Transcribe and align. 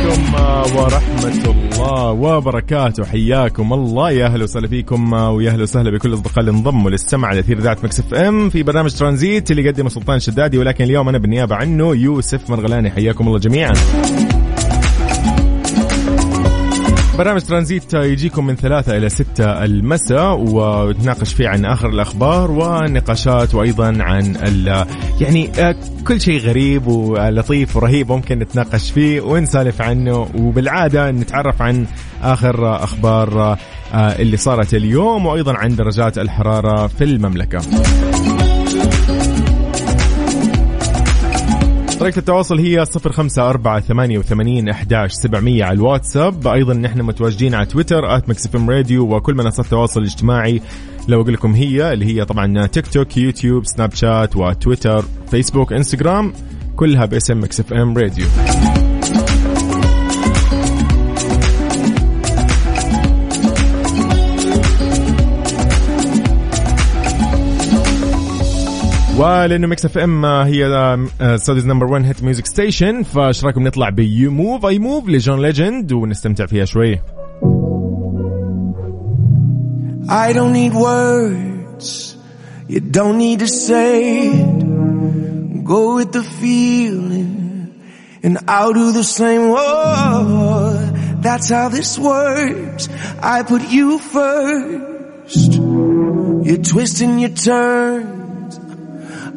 عليكم 0.00 0.34
ورحمة 0.76 1.54
الله 1.54 2.10
وبركاته. 2.10 3.04
حياكم 3.04 3.72
الله. 3.72 4.10
يا 4.10 4.26
أهلا 4.26 4.44
وسهلا 4.44 4.68
فيكم 4.68 5.12
ويا 5.12 5.50
أهلا 5.50 5.62
وسهلا 5.62 5.90
بكل 5.90 6.08
الأصدقاء 6.08 6.40
اللي 6.40 6.50
انضموا 6.50 6.90
للسمع 6.90 7.28
على 7.28 7.40
أثير 7.40 7.60
Mix 7.84 8.00
FM 8.00 8.50
في 8.50 8.62
برنامج 8.62 8.94
ترانزيت 8.94 9.50
اللي 9.50 9.64
يقدمه 9.64 9.88
سلطان 9.88 10.16
الشدادي 10.16 10.58
ولكن 10.58 10.84
اليوم 10.84 11.08
أنا 11.08 11.18
بالنيابة 11.18 11.56
عنه 11.56 11.94
يوسف 11.94 12.50
مرغلاني. 12.50 12.90
حياكم 12.90 13.26
الله 13.26 13.38
جميعا. 13.38 13.72
برنامج 17.20 17.40
ترانزيت 17.40 17.94
يجيكم 17.94 18.46
من 18.46 18.56
ثلاثة 18.56 18.96
إلى 18.96 19.08
ستة 19.08 19.64
المساء 19.64 20.36
ونتناقش 20.38 21.34
فيه 21.34 21.48
عن 21.48 21.64
آخر 21.64 21.88
الأخبار 21.88 22.50
ونقاشات 22.50 23.54
وأيضا 23.54 24.02
عن 24.02 24.36
يعني 25.20 25.50
آه، 25.58 25.76
كل 26.06 26.20
شيء 26.20 26.40
غريب 26.40 26.86
ولطيف 26.86 27.76
ورهيب 27.76 28.12
ممكن 28.12 28.38
نتناقش 28.38 28.90
فيه 28.90 29.20
ونسالف 29.20 29.82
عنه 29.82 30.28
وبالعادة 30.34 31.10
نتعرف 31.10 31.62
عن 31.62 31.86
آخر 32.22 32.84
أخبار 32.84 33.40
آه، 33.42 33.56
اللي 33.94 34.36
صارت 34.36 34.74
اليوم 34.74 35.26
وأيضا 35.26 35.56
عن 35.56 35.76
درجات 35.76 36.18
الحرارة 36.18 36.86
في 36.86 37.04
المملكة. 37.04 37.60
طريقة 42.00 42.18
التواصل 42.18 42.58
هي 42.58 42.84
صفر 42.84 43.12
خمسة 43.12 43.50
أربعة 43.50 43.80
ثمانية 43.80 44.18
وثمانين 44.18 44.68
أحداش 44.68 45.12
سبعمية 45.12 45.64
على 45.64 45.74
الواتساب. 45.74 46.46
أيضا 46.46 46.74
نحن 46.74 47.02
متواجدين 47.02 47.54
على 47.54 47.66
تويتر 47.66 48.16
آت 48.16 48.28
مكسفم 48.28 48.70
راديو 48.70 49.16
وكل 49.16 49.34
منصات 49.34 49.64
التواصل 49.64 50.00
الاجتماعي. 50.00 50.62
لو 51.08 51.20
أقول 51.20 51.32
لكم 51.32 51.52
هي 51.52 51.92
اللي 51.92 52.04
هي 52.06 52.24
طبعا 52.24 52.66
TikTok 52.66 53.16
YouTube 53.16 53.66
Snapchat 53.66 54.36
و 54.36 54.45
Twitter 54.45 55.04
Facebook 55.30 55.72
Instagram 55.72 56.32
كلها 56.76 57.04
باسم 57.06 57.42
Mix 57.42 57.72
FM 57.72 57.98
Radio. 57.98 58.26
ولانه 69.19 69.67
ميكس 69.67 69.85
اف 69.85 69.97
ام 69.97 70.25
هي 70.25 70.97
سعوديز 71.35 71.65
نمبر 71.67 71.85
1 71.85 72.05
هيت 72.05 72.23
ميوزك 72.23 72.45
ستيشن 72.45 73.03
فايش 73.03 73.43
رايكم 73.45 73.67
نطلع 73.67 73.89
بيو 73.89 74.31
موف 74.31 74.65
اي 74.65 74.79
موف 74.79 75.09
لجون 75.09 75.41
ليجند 75.41 75.91
ونستمتع 75.91 76.45
فيها 76.45 76.65
شوي 76.65 76.99
I 80.07 80.33
don't 80.33 80.53
need 80.53 80.73
words. 80.73 81.87
You 82.67 82.79
don't 82.79 83.17
need 83.17 83.39
to 83.39 83.47
say 83.47 84.29
it. 84.29 85.63
Go 85.73 85.95
with 85.95 86.11
the 86.11 86.21
feeling 86.41 87.33
and 88.23 88.37
I'll 88.47 88.73
do 88.73 88.91
the 88.91 89.03
same. 89.03 89.41
Oh, 89.57 90.73
that's 91.25 91.49
how 91.49 91.69
this 91.69 91.97
works. 91.97 92.83
I 93.35 93.37
put 93.51 93.63
you 93.77 93.97
first. 94.15 95.51
You're 96.47 96.65
twisting 96.73 97.13
your 97.23 97.35
turns. 97.47 98.18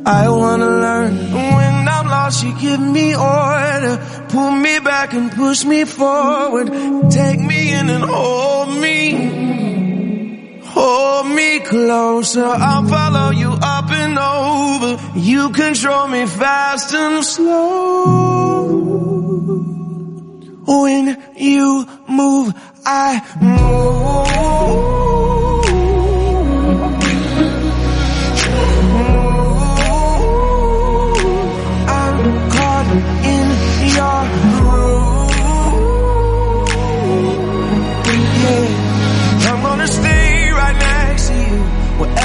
I 0.06 0.30
wanna 0.30 0.70
learn. 0.70 1.32
When 1.32 1.88
I'm 1.88 2.08
lost, 2.08 2.44
you 2.44 2.54
give 2.60 2.80
me 2.80 3.16
order. 3.16 3.98
Pull 4.30 4.52
me 4.52 4.80
back 4.80 5.14
and 5.14 5.32
push 5.32 5.64
me 5.64 5.86
forward. 5.86 6.68
Take 7.10 7.40
me 7.40 7.74
in 7.74 7.90
and 7.90 8.04
hold 8.04 8.70
me. 8.78 9.52
Hold 10.66 11.28
me 11.28 11.60
closer, 11.60 12.44
I'll 12.44 12.88
follow 12.88 13.30
you 13.30 13.52
up 13.62 13.92
and 13.92 14.18
over. 14.18 15.20
You 15.20 15.52
control 15.52 16.08
me 16.08 16.26
fast 16.26 16.94
and 16.96 17.24
slow. 17.24 18.34
When 20.66 21.22
you 21.36 21.86
move, 22.08 22.54
I 22.86 23.22
move. 23.40 25.03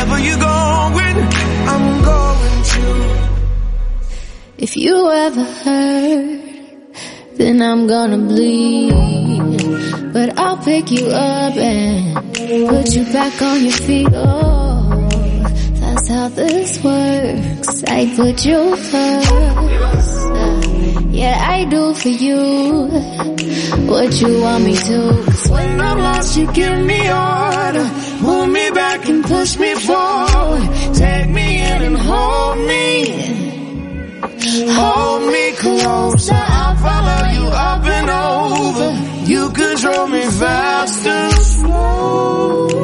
Wherever 0.09 0.25
you're 0.27 0.39
going, 0.39 1.17
I'm 1.69 2.03
going 2.03 2.63
to. 2.73 2.85
If 4.57 4.75
you 4.75 5.11
ever 5.11 5.45
hurt, 5.45 7.37
then 7.37 7.61
I'm 7.61 7.87
gonna 7.87 8.17
bleed. 8.17 8.93
But 10.15 10.39
I'll 10.39 10.57
pick 10.65 10.91
you 10.91 11.09
up 11.09 11.55
and 11.57 12.35
put 12.35 12.95
you 12.95 13.05
back 13.13 13.43
on 13.43 13.63
your 13.63 13.73
feet. 13.73 14.09
Oh, 14.15 15.09
that's 15.75 16.09
how 16.09 16.29
this 16.29 16.83
works. 16.83 17.85
I 17.85 18.11
put 18.17 18.47
you 18.47 18.77
first. 18.77 20.15
Yeah, 21.13 21.37
I 21.39 21.67
do 21.67 21.93
for 21.93 22.09
you 22.09 22.89
what 23.87 24.19
you 24.23 24.41
want 24.41 24.65
me 24.65 24.75
to. 24.75 25.23
Cause 25.27 25.51
when 25.51 25.79
I'm 25.79 25.99
lost, 25.99 26.39
you 26.39 26.51
give 26.53 26.79
me 26.81 26.99
order. 27.11 27.98
Back 28.99 29.09
and 29.11 29.25
push 29.25 29.57
me 29.59 29.75
forward. 29.75 30.95
Take 30.95 31.29
me 31.31 31.63
in 31.63 31.83
and 31.83 31.97
hold 31.97 32.59
me. 32.67 32.85
Hold 34.73 35.23
me 35.33 35.53
closer, 35.53 36.35
I'll 36.35 36.77
follow 36.77 37.23
you 37.37 37.47
up 37.47 37.85
and 37.85 38.11
over. 38.11 38.91
You 39.31 39.51
control 39.51 40.09
me 40.09 40.23
fast 40.23 41.07
and 41.07 41.33
slow. 41.33 42.78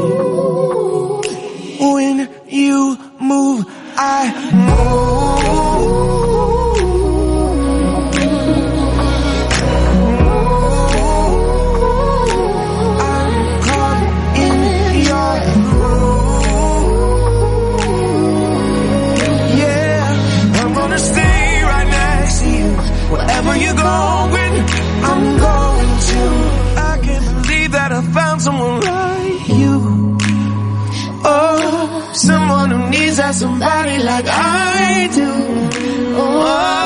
please 33.15 33.39
somebody 33.39 34.03
like 34.03 34.27
I 34.27 35.09
do. 35.15 35.31
Oh. 36.17 36.84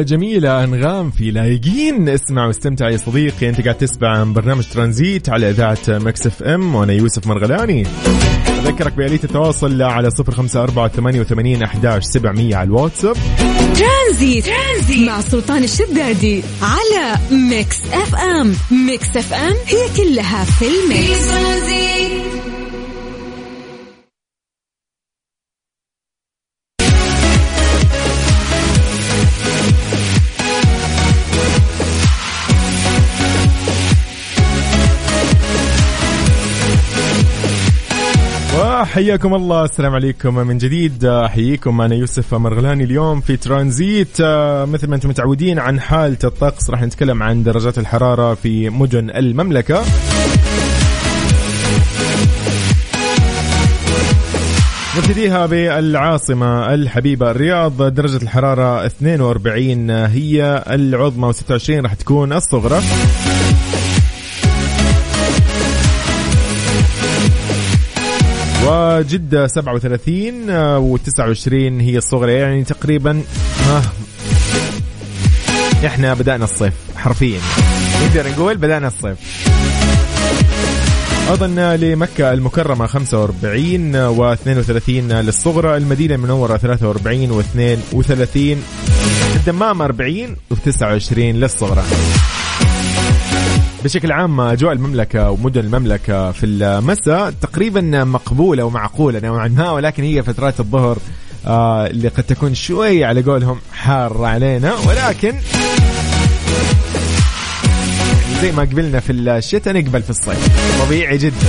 الجميلة 0.00 0.64
أنغام 0.64 1.10
في 1.10 1.30
لايقين. 1.30 2.08
اسمع 2.08 2.46
واستمتع 2.46 2.88
يا 2.90 2.96
صديقي. 2.96 3.48
أنت 3.48 3.60
قاعد 3.60 3.78
تسمع 3.78 4.24
برنامج 4.24 4.64
ترانزيت 4.64 5.28
على 5.28 5.50
إذاعة 5.50 5.78
Mix 5.88 6.26
FM. 6.26 6.74
وأنا 6.74 6.92
يوسف 6.92 7.26
مرغلاني. 7.26 7.86
أذكرك 8.48 8.92
بآلية 8.92 9.20
التواصل 9.24 9.82
على 9.82 10.10
صفر 10.10 10.32
خمسة 10.32 10.62
أربعة 10.62 10.88
ثمانية 10.88 11.20
وثمانين 11.20 11.62
أحداش 11.62 12.04
سبعمية 12.04 12.56
على 12.56 12.66
الواتساب. 12.66 13.16
Tranzit. 13.74 14.46
Tranzit. 14.46 15.08
مع 15.08 15.20
سلطان 15.20 15.64
الشدادي 15.64 16.42
على 16.62 17.16
Mix 17.30 17.80
FM. 17.92 18.54
Mix 18.86 19.16
FM 19.16 19.54
هي 19.66 19.88
كلها 19.96 20.44
في 20.44 20.58
في 20.58 20.66
ال 20.66 20.81
mix 20.81 21.28
Tranzit 21.28 22.17
وحياكم 38.88 39.34
الله. 39.34 39.64
السلام 39.64 39.94
عليكم. 39.94 40.34
من 40.34 40.58
جديد 40.58 41.04
أحييكم. 41.04 41.80
أنا 41.80 41.94
يوسف 41.94 42.34
مرغلاني 42.34 42.84
اليوم 42.84 43.20
في 43.20 43.36
ترانزيت. 43.36 44.20
آه، 44.20 44.64
مثل 44.64 44.88
ما 44.88 44.96
أنتم 44.96 45.08
متعودين 45.08 45.58
عن 45.58 45.80
حالة 45.80 46.16
الطقس 46.24 46.70
راح 46.70 46.82
نتكلم 46.82 47.22
عن 47.22 47.42
درجات 47.42 47.78
الحرارة 47.78 48.34
في 48.34 48.70
مدن 48.70 49.10
المملكة. 49.10 49.82
نبتديها 54.98 55.46
بالعاصمة 55.46 56.74
الحبيبة 56.74 57.30
الرياض. 57.30 57.82
درجة 57.82 58.22
الحرارة 58.22 58.86
42 58.86 59.90
هي 59.90 60.64
العظمى 60.70 61.32
و26 61.32 61.70
راح 61.70 61.94
تكون 61.94 62.32
الصغرى. 62.32 62.80
وجدة 68.98 69.46
37 69.46 70.46
و29 70.96 71.52
هي 71.82 71.98
الصغرى. 71.98 72.32
يعني 72.32 72.64
تقريبا 72.64 73.22
آه 73.70 73.82
إحنا 75.86 76.14
بدأنا 76.14 76.44
الصيف 76.44 76.72
حرفيا. 76.96 77.40
نقدر 78.02 78.30
نقول 78.30 78.56
بدأنا 78.56 78.86
الصيف. 78.86 79.18
أيضا 81.30 81.76
لمكة 81.76 82.32
المكرمة 82.32 82.86
45 82.86 83.92
و32 84.16 84.88
للصغرى. 84.88 85.76
المدينة 85.76 86.14
المنورة 86.14 86.56
43 86.56 87.42
و32 87.42 88.56
الدمام 89.36 89.82
40 89.82 90.36
و29 90.54 91.18
للصغرى. 91.18 91.82
بشكل 93.84 94.12
عام 94.12 94.40
أجواء 94.40 94.72
المملكة 94.72 95.30
ومدن 95.30 95.60
المملكة 95.60 96.32
في 96.32 96.46
المساء 96.46 97.30
تقريبا 97.30 98.04
مقبولة 98.04 98.64
ومعقولة 98.64 99.20
نوعا 99.20 99.48
ما 99.48 99.70
ولكن 99.70 100.02
هي 100.02 100.22
فترات 100.22 100.60
الظهر 100.60 100.98
آه 101.46 101.86
اللي 101.86 102.08
قد 102.08 102.22
تكون 102.22 102.54
شوي 102.54 103.04
على 103.04 103.22
قولهم 103.22 103.58
حارة 103.72 104.26
علينا. 104.26 104.74
ولكن 104.74 105.34
زي 108.42 108.52
ما 108.52 108.62
قبلنا 108.62 109.00
في 109.00 109.12
الشتاء 109.12 109.74
نقبل 109.74 110.02
في 110.02 110.10
الصيف. 110.10 110.48
طبيعي 110.82 111.18
جدا. 111.18 111.46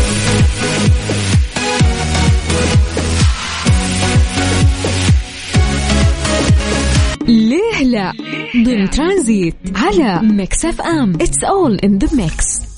ضمن 8.66 8.90
ترانزيت 8.90 9.56
على 9.76 10.22
Mix 10.22 10.66
FM. 10.66 11.14
It's 11.22 11.44
all 11.44 11.76
in 11.76 11.98
the 11.98 12.16
mix 12.16 12.70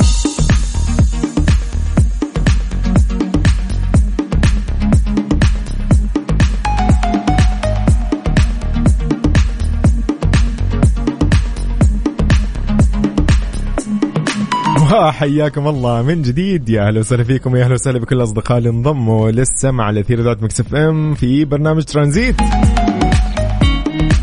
وحياكم 14.94 15.68
الله 15.68 16.02
من 16.02 16.22
جديد. 16.22 16.70
يا 16.70 16.88
أهلا 16.88 17.00
وسهلا 17.00 17.24
فيكم 17.24 17.56
يا 17.56 17.64
أهلا 17.64 17.74
وسهلا 17.74 18.00
بكل 18.00 18.16
الاصدقاء 18.16 18.58
اللي 18.58 18.70
انضموا 18.70 19.32
للسمع 19.32 19.84
على 19.84 20.00
اثير 20.00 20.22
إذاعة 20.22 20.44
Mix 20.44 20.60
FM 20.60 21.14
في 21.14 21.46
برنامج 21.46 21.84
ترانزيت. 21.84 22.36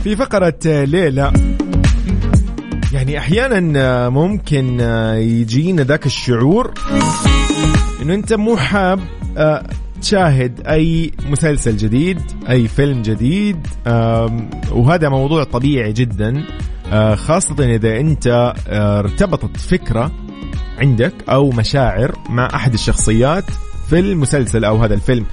في 0.05 0.17
فقرة 0.17 0.59
ليلى. 0.65 1.33
يعني 2.93 3.19
أحيانا 3.19 4.09
ممكن 4.09 4.81
يجينا 5.15 5.83
ذاك 5.83 6.07
الشعور 6.07 6.75
إنه 8.03 8.15
أنت 8.15 8.33
مو 8.33 8.57
حاب 8.57 9.01
آه، 9.37 9.67
تشاهد 10.03 10.67
أي 10.67 11.13
مسلسل 11.31 11.77
جديد 11.77 12.21
أي 12.49 12.69
فيلم 12.69 13.03
جديد 13.03 13.67
وهذا 14.71 15.09
موضوع 15.09 15.45
طبيعي 15.45 15.93
جدا. 15.93 16.45
آه، 16.93 17.15
خاصة 17.15 17.75
إذا 17.75 18.01
أنت 18.01 18.55
آه، 18.69 18.99
ارتبطت 18.99 19.57
فكرة 19.57 20.11
عندك 20.79 21.15
أو 21.29 21.51
مشاعر 21.51 22.15
مع 22.29 22.47
أحد 22.55 22.73
الشخصيات 22.75 23.45
في 23.91 23.99
المسلسل 23.99 24.65
أو 24.65 24.77
هذا 24.77 24.95
الفيلم. 24.95 25.27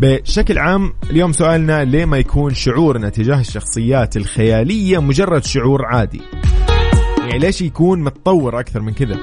بشكل 0.00 0.58
عام 0.58 0.92
اليوم 1.10 1.32
سؤالنا 1.32 1.84
ليه 1.84 2.04
ما 2.04 2.18
يكون 2.18 2.54
شعورنا 2.54 3.08
تجاه 3.08 3.40
الشخصيات 3.40 4.16
الخيالية 4.16 4.98
مجرد 4.98 5.44
شعور 5.44 5.84
عادي؟ 5.86 6.20
يعني 7.18 7.38
ليش 7.38 7.62
يكون 7.62 8.00
متطور 8.00 8.60
أكثر 8.60 8.80
من 8.80 8.92
كذا؟ 8.92 9.16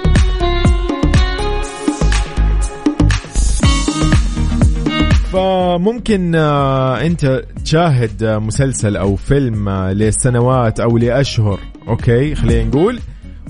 فممكن 5.34 6.36
آه، 6.36 7.02
أنت 7.06 7.44
تشاهد 7.64 8.24
آه، 8.24 8.38
مسلسل 8.38 8.98
أو 8.98 9.16
فيلم 9.16 9.70
آه، 9.70 9.94
لسنوات 9.94 10.80
أو 10.80 10.98
لأشهر 10.98 11.60
أوكي؟ 11.88 12.36
خلينا 12.36 12.64
نقول. 12.70 13.00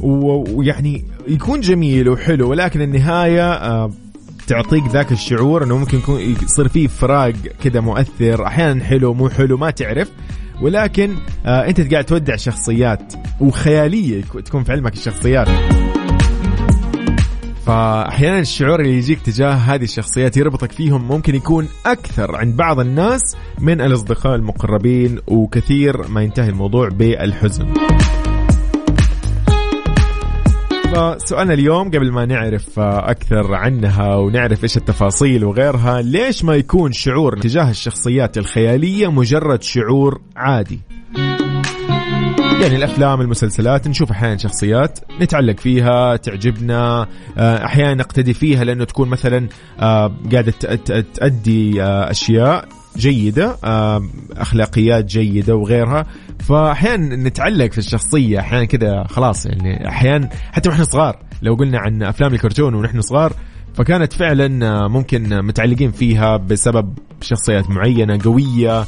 ويعني 0.02 1.06
يكون 1.28 1.60
جميل 1.60 2.10
وحلو 2.10 2.50
ولكن 2.50 2.82
النهاية 2.82 3.90
تعطيك 4.48 4.88
ذاك 4.88 5.12
الشعور 5.12 5.64
إنه 5.64 5.78
ممكن 5.78 5.98
يكون 5.98 6.20
يصير 6.22 6.68
فيه 6.68 6.88
فراق 6.88 7.34
كذا 7.64 7.80
مؤثر 7.80 8.48
أحيانا 8.48 8.84
حلو 8.84 9.14
مو 9.14 9.30
حلو 9.30 9.58
ما 9.58 9.72
تعرف. 9.72 10.12
ولكن 10.62 11.16
آه 11.46 11.68
أنت 11.68 11.94
قاعد 11.94 12.06
تودع 12.06 12.36
شخصيات 12.36 13.14
وخيالية 13.40 14.22
تكون 14.22 14.64
في 14.64 14.72
علمك 14.72 14.94
الشخصيات. 14.94 15.48
فأحيانا 17.66 18.40
الشعور 18.40 18.80
اللي 18.80 18.98
يجيك 18.98 19.22
تجاه 19.22 19.54
هذه 19.54 19.84
الشخصيات 19.84 20.38
يربطك 20.38 20.72
فيهم 20.72 21.08
ممكن 21.08 21.36
يكون 21.36 21.68
أكثر 21.86 22.36
عند 22.36 22.56
بعض 22.56 22.80
الناس 22.80 23.22
من 23.60 23.82
الأصدقاء 23.82 24.36
المقربين 24.36 25.20
وكثير 25.28 26.08
ما 26.08 26.22
ينتهي 26.22 26.50
الموضوع 26.50 26.90
بالحزن. 26.90 27.74
فسؤالنا 30.96 31.54
اليوم 31.54 31.88
قبل 31.88 32.12
ما 32.12 32.26
نعرف 32.26 32.80
آه، 32.80 33.12
أكثر 33.12 33.54
عنها 33.54 34.16
ونعرف 34.16 34.64
إيش 34.64 34.78
التفاصيل 34.78 35.46
وغيرها 35.46 36.02
ليش 36.02 36.44
ما 36.44 36.56
يكون 36.56 36.92
شعور 36.92 37.38
تجاه 37.38 37.70
الشخصيات 37.70 38.38
الخيالية 38.38 39.12
مجرد 39.12 39.64
شعور 39.64 40.22
عادي؟ 40.36 40.80
يعني 42.62 42.76
الأفلام 42.76 43.22
المسلسلات 43.22 43.88
نشوف 43.88 44.12
أحيانا 44.12 44.38
شخصيات 44.38 45.00
نتعلق 45.22 45.60
فيها 45.60 46.16
تعجبنا 46.16 47.08
آه، 47.38 47.66
أحيانا 47.66 47.94
نقتدي 47.94 48.34
فيها 48.34 48.64
لأنه 48.64 48.84
تكون 48.84 49.10
مثلا 49.10 49.48
آه، 49.80 50.16
قاعدة 50.32 50.54
تأدي 51.14 51.84
أشياء 51.84 52.68
جيدة 52.98 53.58
أخلاقيات 54.38 55.06
جيدة 55.06 55.56
وغيرها. 55.56 56.06
فأحيانا 56.40 57.16
نتعلق 57.16 57.72
في 57.72 57.78
الشخصية 57.78 58.40
أحيانا 58.40 58.66
كذا 58.66 59.04
خلاص 59.10 59.46
يعني 59.46 59.88
أحيانا 59.90 60.30
حتى 60.52 60.70
وإحنا 60.70 60.84
صغار. 60.84 61.20
لو 61.42 61.54
قلنا 61.56 61.80
عن 61.80 62.04
أفلام 62.04 62.34
الكرتون 62.34 62.74
ونحن 62.74 63.02
صغار 63.02 63.34
فكانت 63.74 64.14
فعلا 64.14 64.88
ممكن 64.88 65.46
متعلقين 65.46 65.92
فيها 65.92 66.38
بسبب 66.38 66.94
شخصيات 67.22 67.70
معينة 67.70 68.20
قوية 68.24 68.86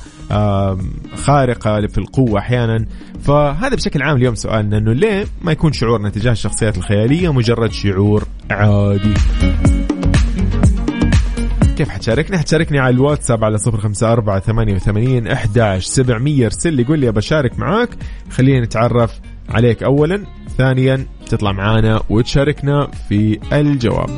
خارقة 1.15 1.87
في 1.87 1.97
القوة 1.97 2.39
أحيانا. 2.39 2.85
فهذا 3.21 3.75
بشكل 3.75 4.01
عام 4.01 4.17
اليوم 4.17 4.35
سؤالنا 4.35 4.77
إنه 4.77 4.93
ليه 4.93 5.25
ما 5.41 5.51
يكون 5.51 5.73
شعورنا 5.73 6.09
تجاه 6.09 6.31
الشخصيات 6.31 6.77
الخيالية 6.77 7.33
مجرد 7.33 7.71
شعور 7.71 8.23
عادي؟ 8.51 9.13
كيف 11.77 11.89
حتشاركني؟ 11.89 12.37
حتشاركني 12.37 12.79
على 12.79 12.95
الواتساب 12.95 13.43
على 13.43 13.57
صفر 13.57 13.77
خمسة 13.77 14.11
أربعة 14.13 14.39
ثمانية 14.39 14.75
وثمانين 14.75 15.27
أحداش 15.27 15.85
سبعمية 15.85 16.45
ارسل 16.45 16.73
لي 16.73 16.83
قول 16.83 16.99
لي 16.99 17.11
بشارك 17.11 17.59
معاك 17.59 17.89
خلينا 18.29 18.65
نتعرف 18.65 19.19
عليك 19.49 19.83
أولا 19.83 20.23
ثانيا 20.57 21.05
تطلع 21.29 21.51
معانا 21.51 22.01
وتشاركنا 22.09 22.87
في 23.09 23.39
الجواب 23.53 24.09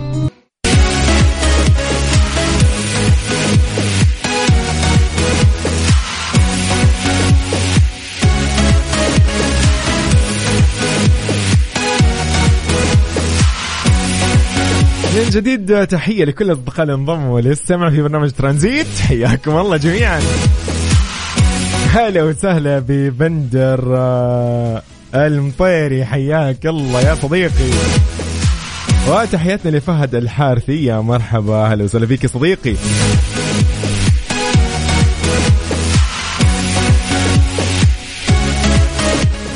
من 15.19 15.29
جديد 15.29 15.87
تحية 15.87 16.25
لكل 16.25 16.45
الأصدقاء 16.45 16.81
اللي 16.81 16.93
انضموا 16.93 17.41
للسمع 17.41 17.89
في 17.89 18.01
برنامج 18.01 18.31
ترانزيت. 18.31 18.87
حياكم 19.07 19.57
الله 19.57 19.77
جميعا. 19.77 20.19
هلا 21.93 22.23
وسهلا 22.23 22.79
ببندر 22.87 23.95
آه، 23.97 24.81
المطيري. 25.15 26.05
حياك 26.05 26.65
الله 26.65 27.01
يا 27.01 27.15
صديقي. 27.15 27.69
وتحياتنا 29.07 29.77
لفهد 29.77 30.15
الحارثي. 30.15 30.85
يا 30.85 30.99
مرحبا 30.99 31.55
هلا 31.55 31.83
وسهلا 31.83 32.07
فيك 32.07 32.25
صديقي. 32.25 32.75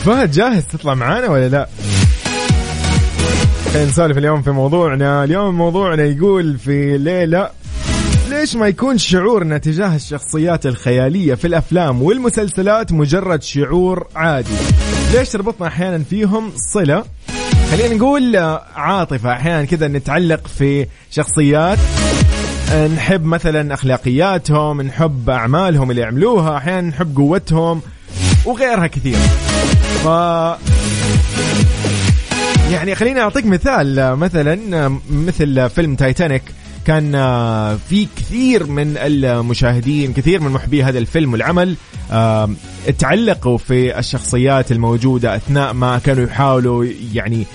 فهد 0.06 0.32
جاهز 0.32 0.64
تطلع 0.64 0.94
معانا 0.94 1.28
ولا 1.28 1.50
لا؟ 1.50 1.68
خلينا 3.74 3.90
نسولف 3.90 4.18
اليوم 4.18 4.42
في 4.42 4.52
موضوعنا، 4.52 5.24
اليوم 5.24 5.56
موضوعنا 5.56 6.04
يقول 6.04 6.58
في 6.58 6.98
ليلة 6.98 7.50
ليش 8.30 8.56
ما 8.56 8.68
يكون 8.68 8.98
شعورنا 8.98 9.58
تجاه 9.58 9.96
الشخصيات 9.96 10.66
الخيالية 10.66 11.36
في 11.36 11.48
الأفلام 11.48 12.02
والمسلسلات 12.02 12.92
مجرد 12.92 13.44
شعور 13.44 14.08
عادي؟ 14.16 14.50
ليش 15.14 15.30
تربطنا 15.30 15.68
أحيانا 15.68 16.04
فيهم 16.04 16.52
صلة؟ 16.74 17.04
خلينا 17.72 17.96
نقول 17.96 18.36
عاطفة 18.76 19.34
أحيانا 19.34 19.66
كذا 19.66 19.88
نتعلق 19.88 20.48
في 20.48 20.88
شخصيات 21.12 21.80
نحب 22.96 23.26
مثلا 23.26 23.74
أخلاقياتهم 23.74 24.82
نحب 24.82 25.30
أعمالهم 25.30 25.92
اللي 25.92 26.02
يعملوها 26.02 26.58
أحيانا 26.58 26.88
نحب 26.88 27.18
قوتهم 27.18 27.82
وغيرها 28.46 28.88
كثير 28.88 29.18
ف 30.04 30.08
يعني 32.74 32.96
خليني 32.96 33.22
أعطيك 33.22 33.46
مثال 33.46 34.16
مثلا 34.16 34.90
مثل 35.12 35.70
فيلم 35.70 35.96
تايتانيك 35.96 36.42
كان 36.86 37.12
في 37.90 38.08
كثير 38.16 38.66
من 38.66 38.98
المشاهدين 38.98 40.14
كثير 40.14 40.42
من 40.42 40.52
محبي 40.52 40.84
هذا 40.84 41.00
الفيلم 41.00 41.34
والعمل 41.34 41.76
تعلقوا 43.00 43.58
في 43.58 44.00
الشخصيات 44.00 44.72
الموجودة 44.72 45.36
أثناء 45.36 45.74
ما 45.74 46.00
كانوا 46.00 46.24
يحاولوا 46.24 46.86
يعني 47.14 47.46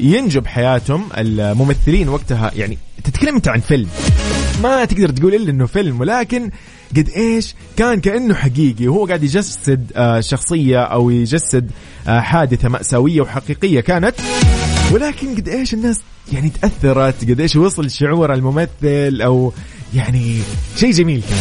ينجوا 0.00 0.42
بحياتهم 0.42 1.08
الممثلين 1.18 2.08
وقتها. 2.08 2.50
يعني 2.56 2.78
تتكلم 3.04 3.34
أنت 3.34 3.48
عن 3.48 3.60
فيلم 3.60 3.88
ما 4.62 4.84
تقدر 4.84 5.08
تقول 5.08 5.34
إلا 5.34 5.50
إنه 5.50 5.66
فيلم 5.66 6.00
ولكن 6.00 6.50
قد 6.96 7.08
إيش 7.16 7.54
كان 7.76 8.00
كأنه 8.00 8.34
حقيقي 8.34 8.88
وهو 8.88 9.06
قاعد 9.06 9.22
يجسد 9.22 9.92
شخصية 10.20 10.82
أو 10.82 11.10
يجسد 11.10 11.70
حادثة 12.06 12.68
مأساوية 12.68 13.20
وحقيقية 13.20 13.80
كانت. 13.80 14.14
ولكن 14.92 15.34
قد 15.34 15.48
إيش 15.48 15.74
الناس 15.74 16.00
يعني 16.32 16.50
تأثرت 16.50 17.30
قد 17.30 17.40
إيش 17.40 17.56
وصل 17.56 17.90
شعور 17.90 18.34
الممثل 18.34 19.22
أو 19.22 19.52
يعني 19.94 20.38
شيء 20.76 20.90
جميل 20.90 21.22
كان. 21.30 21.38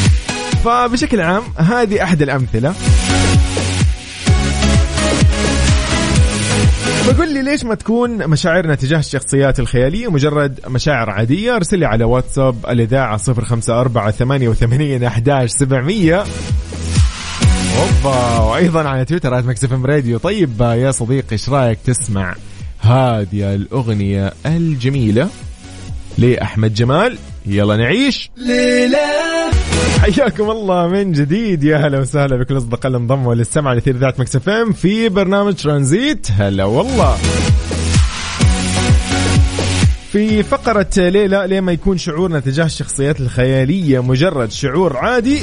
فبشكل 0.64 1.22
عام 1.22 1.44
هذه 1.58 2.04
أحد 2.04 2.22
الأمثلة. 2.22 2.74
فقل 7.04 7.34
لي 7.34 7.42
ليش 7.42 7.64
ما 7.64 7.76
تكون 7.76 8.28
مشاعرنا 8.28 8.76
تجاه 8.76 9.00
الشخصيات 9.00 9.60
الخيالية؟ 9.60 10.12
مجرد 10.12 10.60
مشاعر 10.68 11.10
عادية. 11.10 11.56
أرسل 11.56 11.80
لي 11.80 11.86
على 11.86 12.04
واتساب 12.04 12.66
الإذاعة 12.70 13.20
054 13.28 14.12
88 14.12 15.04
11 15.04 15.48
700 15.48 16.26
أوبا 17.80 18.38
وأيضا 18.38 18.90
على 18.90 19.06
تويتر 19.06 19.44
مكسف 19.44 19.74
راديو. 19.74 20.18
طيب 20.18 20.62
يا 20.62 20.92
صديقي 20.92 21.32
إيش 21.32 21.50
رأيك 21.50 21.80
تسمع 21.86 22.36
هذه 22.80 23.56
الأغنية 23.56 24.34
الجميلة 24.46 25.30
لأحمد 26.18 26.74
جمال؟ 26.74 27.18
يلا 27.46 27.78
نعيش. 27.78 28.30
ليلة 28.38 29.00
حياكم 30.02 30.52
الله 30.52 30.88
من 30.88 31.12
جديد. 31.12 31.63
يا 31.63 31.78
هلا 31.78 32.00
وسهلا 32.00 32.38
بكل 32.38 32.58
أصدقاء 32.58 32.88
اللي 32.88 32.98
انضموا 32.98 33.36
للسمع 33.36 33.74
لثير 33.74 33.98
ذات 33.98 34.50
إم 34.50 34.72
في 34.72 35.10
برنامج 35.10 35.54
ترانزيت. 35.54 36.28
هلا 36.32 36.63
والله. 36.63 37.18
في 40.12 40.44
فقرة 40.44 40.88
ليلة 40.98 41.46
ليه 41.46 41.62
ما 41.62 41.72
يكون 41.72 41.98
شعورنا 41.98 42.40
تجاه 42.40 42.66
الشخصيات 42.66 43.22
الخيالية 43.22 44.04
مجرد 44.04 44.52
شعور 44.52 44.98
عادي. 44.98 45.40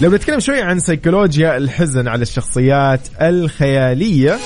لو 0.00 0.10
نتكلم 0.10 0.40
شوي 0.40 0.60
عن 0.62 0.80
سيكولوجيا 0.80 1.56
الحزن 1.56 2.08
على 2.08 2.22
الشخصيات 2.22 3.00
الخيالية 3.22 4.38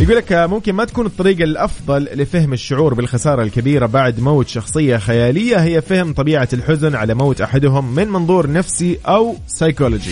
يقول 0.00 0.16
لك 0.16 0.32
ممكن 0.32 0.72
ما 0.72 0.84
تكون 0.84 1.06
الطريقة 1.06 1.44
الأفضل 1.44 2.04
لفهم 2.04 2.52
الشعور 2.52 2.94
بالخسارة 2.94 3.42
الكبيرة 3.42 3.86
بعد 3.86 4.20
موت 4.20 4.48
شخصية 4.48 4.96
خيالية 4.96 5.56
هي 5.56 5.80
فهم 5.80 6.12
طبيعة 6.12 6.48
الحزن 6.52 6.94
على 6.94 7.14
موت 7.14 7.40
أحدهم 7.40 7.94
من 7.94 8.08
منظور 8.08 8.52
نفسي 8.52 8.98
أو 9.06 9.36
سيكولوجي 9.46 10.10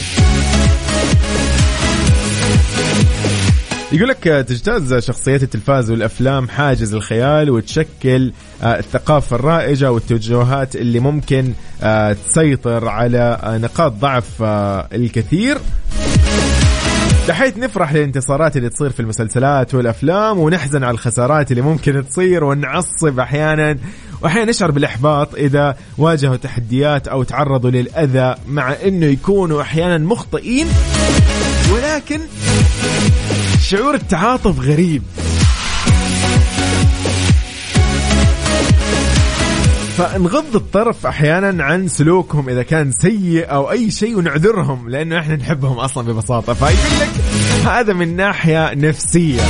يقول 3.93 4.09
لك 4.09 4.23
تجتاز 4.49 4.95
شخصيات 4.95 5.43
التلفاز 5.43 5.91
والأفلام 5.91 6.49
حاجز 6.49 6.95
الخيال 6.95 7.51
وتشكل 7.51 8.33
الثقافة 8.63 9.37
الرائجة 9.37 9.93
والتوجهات 9.93 10.77
اللي 10.77 11.01
ممكن 11.01 11.53
تسيطر 12.27 12.89
على 12.89 13.39
نقاط 13.63 13.93
ضعف 13.93 14.43
الكثير. 14.93 15.59
بحيث 17.39 17.59
نفرح 17.59 17.93
للانتصارات 17.93 18.57
اللي 18.57 18.69
تصير 18.69 18.91
في 18.91 19.01
المسلسلات 19.01 19.75
والأفلام 19.75 20.39
ونحزن 20.39 20.85
على 20.85 20.95
الخسارات 20.95 21.51
اللي 21.51 21.63
ممكن 21.63 22.05
تصير 22.09 22.45
ونعصب 22.45 23.21
أحيانا 23.21 23.79
وأحيانا 24.23 24.51
نشعر 24.51 24.71
بالإحباط 24.71 25.35
إذا 25.35 25.77
واجهوا 25.99 26.37
تحديات 26.37 27.09
أو 27.09 27.23
تعرضوا 27.23 27.71
للأذى 27.71 28.35
مع 28.47 28.73
إنه 28.85 29.07
يكونوا 29.07 29.63
أحيانا 29.63 29.99
مخطئين. 29.99 30.67
ولكن 31.73 32.21
شعور 33.61 33.95
التعاطف 33.95 34.61
غريب. 34.61 35.03
فنغض 39.99 40.57
الطرف 40.57 41.07
أحيانا 41.07 41.65
عن 41.65 41.89
سلوكهم 41.89 42.49
إذا 42.49 42.63
كان 42.63 42.93
سيء 42.93 43.51
أو 43.51 43.71
أي 43.71 43.91
شيء 43.91 44.19
ونعذرهم 44.19 44.89
لأنه 44.89 45.19
إحنا 45.19 45.37
نحبهم 45.37 45.79
أصلا 45.79 46.13
ببساطة. 46.13 46.55
فيقول 46.55 47.01
لك 47.01 47.09
هذا 47.67 47.93
من 47.93 48.17
ناحية 48.17 48.75
نفسية. 48.75 49.41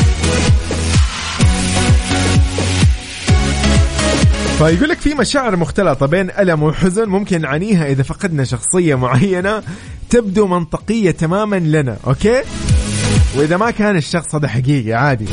فيقول 4.59 4.89
لك 4.89 4.99
في 4.99 5.15
مشاعر 5.15 5.57
مختلطة 5.57 6.07
بين 6.07 6.31
ألم 6.31 6.63
وحزن 6.63 7.09
ممكن 7.09 7.41
نعانيها 7.41 7.87
إذا 7.87 8.03
فقدنا 8.03 8.45
شخصية 8.45 8.95
معينة 8.95 9.63
تبدو 10.11 10.47
منطقية 10.47 11.11
تماما 11.11 11.57
لنا 11.57 11.97
أوكي؟ 12.07 12.43
وإذا 13.37 13.57
ما 13.57 13.71
كان 13.71 13.97
الشخص 13.97 14.35
هذا 14.35 14.49
حقيقي 14.49 14.93
عادي. 14.93 15.27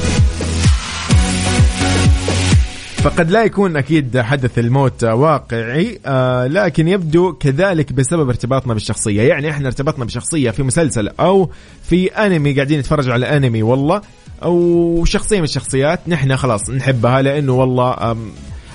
فقد 3.06 3.32
لا 3.32 3.44
يكون 3.44 3.78
أكيد 3.78 4.20
حدث 4.20 4.60
الموت 4.60 5.04
واقعي 5.04 6.00
آه 6.06 6.48
لكن 6.48 6.88
يبدو 6.88 7.34
كذلك 7.34 7.94
بسبب 7.94 8.30
ارتباطنا 8.30 8.74
بالشخصية. 8.74 9.22
يعني 9.22 9.50
إحنا 9.50 9.68
ارتبطنا 9.68 10.06
بشخصية 10.06 10.52
في 10.52 10.64
مسلسل 10.64 11.10
أو 11.20 11.50
في 11.84 12.08
أنمي 12.08 12.54
قاعدين 12.54 12.80
نتفرج 12.80 13.10
على 13.10 13.26
أنمي 13.38 13.64
والله. 13.64 14.02
أو 14.44 15.06
شخصية 15.06 15.38
من 15.38 15.44
الشخصيات 15.44 16.00
نحن 16.08 16.36
خلاص 16.36 16.70
نحبها 16.70 17.22
لأنه 17.22 17.54
والله 17.54 18.16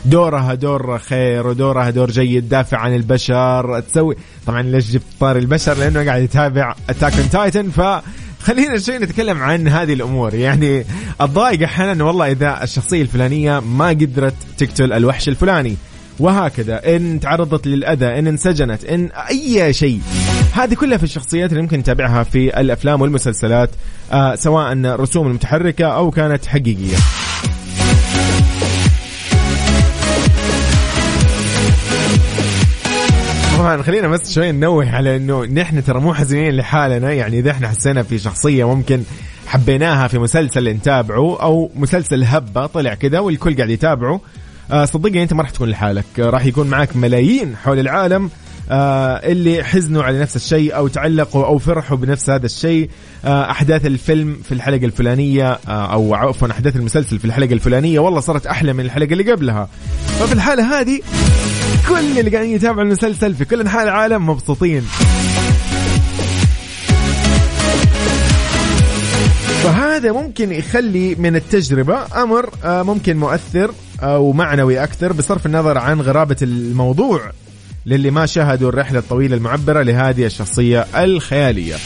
دورها 0.04 0.54
دور 0.54 0.98
خير 0.98 1.46
ودورها 1.46 1.90
دور 1.90 2.10
جيد 2.10 2.48
دافع 2.48 2.78
عن 2.78 2.94
البشر 2.94 3.80
تسوي. 3.80 4.16
طبعا 4.46 4.62
ليش 4.62 4.90
جبت 4.90 5.04
طار 5.20 5.36
البشر؟ 5.36 5.74
لأنه 5.74 6.04
قاعد 6.04 6.22
يتابع 6.22 6.74
Attack 6.90 7.12
Titan 7.32 7.70
ف 7.70 7.80
خلينا 8.40 8.78
شوي 8.78 8.98
نتكلم 8.98 9.42
عن 9.42 9.68
هذه 9.68 9.92
الأمور. 9.92 10.34
يعني 10.34 10.84
الضايق 11.20 11.62
أحيانا 11.62 12.04
والله 12.04 12.30
إذا 12.30 12.62
الشخصية 12.62 13.02
الفلانية 13.02 13.60
ما 13.60 13.88
قدرت 13.88 14.34
تقتل 14.58 14.92
الوحش 14.92 15.28
الفلاني. 15.28 15.76
وهكذا. 16.20 16.96
إن 16.96 17.20
تعرضت 17.20 17.66
للأذى 17.66 18.18
إن 18.18 18.26
انسجنت 18.26 18.84
إن 18.84 19.10
أي 19.30 19.72
شيء. 19.72 20.00
هذه 20.52 20.74
كلها 20.74 20.98
في 20.98 21.04
الشخصيات 21.04 21.50
اللي 21.50 21.62
ممكن 21.62 21.78
نتابعها 21.78 22.22
في 22.22 22.60
الأفلام 22.60 23.00
والمسلسلات 23.00 23.70
آه 24.12 24.34
سواء 24.34 24.72
الرسوم 24.72 25.26
المتحركة 25.26 25.84
أو 25.86 26.10
كانت 26.10 26.46
حقيقية. 26.46 26.96
طبعا 33.60 33.82
خلينا 33.82 34.08
بس 34.08 34.34
شوي 34.34 34.52
ننوه 34.52 34.90
على 34.90 35.16
إنه 35.16 35.44
نحن 35.44 35.84
ترى 35.84 36.00
مو 36.00 36.14
حزينين 36.14 36.56
لحالنا. 36.56 37.12
يعني 37.12 37.38
إذا 37.38 37.50
إحنا 37.50 37.68
حسينا 37.68 38.02
في 38.02 38.18
شخصية 38.18 38.74
ممكن 38.74 39.02
حبيناها 39.46 40.08
في 40.08 40.18
مسلسل 40.18 40.68
نتابعه 40.68 41.42
أو 41.42 41.70
مسلسل 41.76 42.24
هبة 42.24 42.66
طلع 42.66 42.94
كذا 42.94 43.18
والكل 43.18 43.56
قاعد 43.56 43.70
يتابعه 43.70 44.20
آه 44.70 44.84
صدقني 44.84 45.22
أنت 45.22 45.32
ما 45.32 45.42
راح 45.42 45.50
تكون 45.50 45.68
لحالك. 45.68 46.04
راح 46.18 46.46
يكون 46.46 46.66
معك 46.66 46.96
ملايين 46.96 47.56
حول 47.56 47.78
العالم. 47.78 48.30
آه 48.70 49.14
اللي 49.14 49.64
حزنوا 49.64 50.02
على 50.02 50.20
نفس 50.20 50.36
الشيء 50.36 50.76
أو 50.76 50.88
تعلقوا 50.88 51.46
أو 51.46 51.58
فرحوا 51.58 51.96
بنفس 51.96 52.30
هذا 52.30 52.46
الشيء. 52.46 52.90
آه 53.24 53.50
أحداث 53.50 53.86
الفيلم 53.86 54.40
في 54.44 54.52
الحلقة 54.52 54.84
الفلانية 54.84 55.58
آه 55.68 55.92
أو 55.92 56.14
عفوا 56.14 56.50
أحداث 56.50 56.76
المسلسل 56.76 57.18
في 57.18 57.24
الحلقة 57.24 57.52
الفلانية 57.52 57.98
والله 57.98 58.20
صارت 58.20 58.46
أحلى 58.46 58.72
من 58.72 58.84
الحلقة 58.84 59.12
اللي 59.12 59.32
قبلها. 59.32 59.68
ففي 60.20 60.32
الحالة 60.32 60.80
هذه 60.80 61.00
كل 61.88 62.18
اللي 62.18 62.30
قاعدين 62.30 62.54
يتابعوا 62.54 62.82
المسلسل 62.82 63.34
في 63.34 63.44
كل 63.44 63.60
أنحاء 63.60 63.82
العالم 63.82 64.30
مبسوطين. 64.30 64.82
فهذا 69.62 70.12
ممكن 70.12 70.52
يخلي 70.52 71.14
من 71.14 71.36
التجربة 71.36 72.22
أمر 72.22 72.50
آه، 72.64 72.82
ممكن 72.82 73.16
مؤثر 73.16 73.70
أو 74.02 74.32
معنوي 74.32 74.82
أكثر 74.84 75.12
بصرف 75.12 75.46
النظر 75.46 75.78
عن 75.78 76.00
غرابة 76.00 76.36
الموضوع. 76.42 77.20
للي 77.86 78.10
ما 78.10 78.26
شاهدوا 78.26 78.68
الرحلة 78.68 78.98
الطويلة 78.98 79.36
المعبرة 79.36 79.82
لهذه 79.82 80.26
الشخصية 80.26 80.86
الخيالية. 80.96 81.76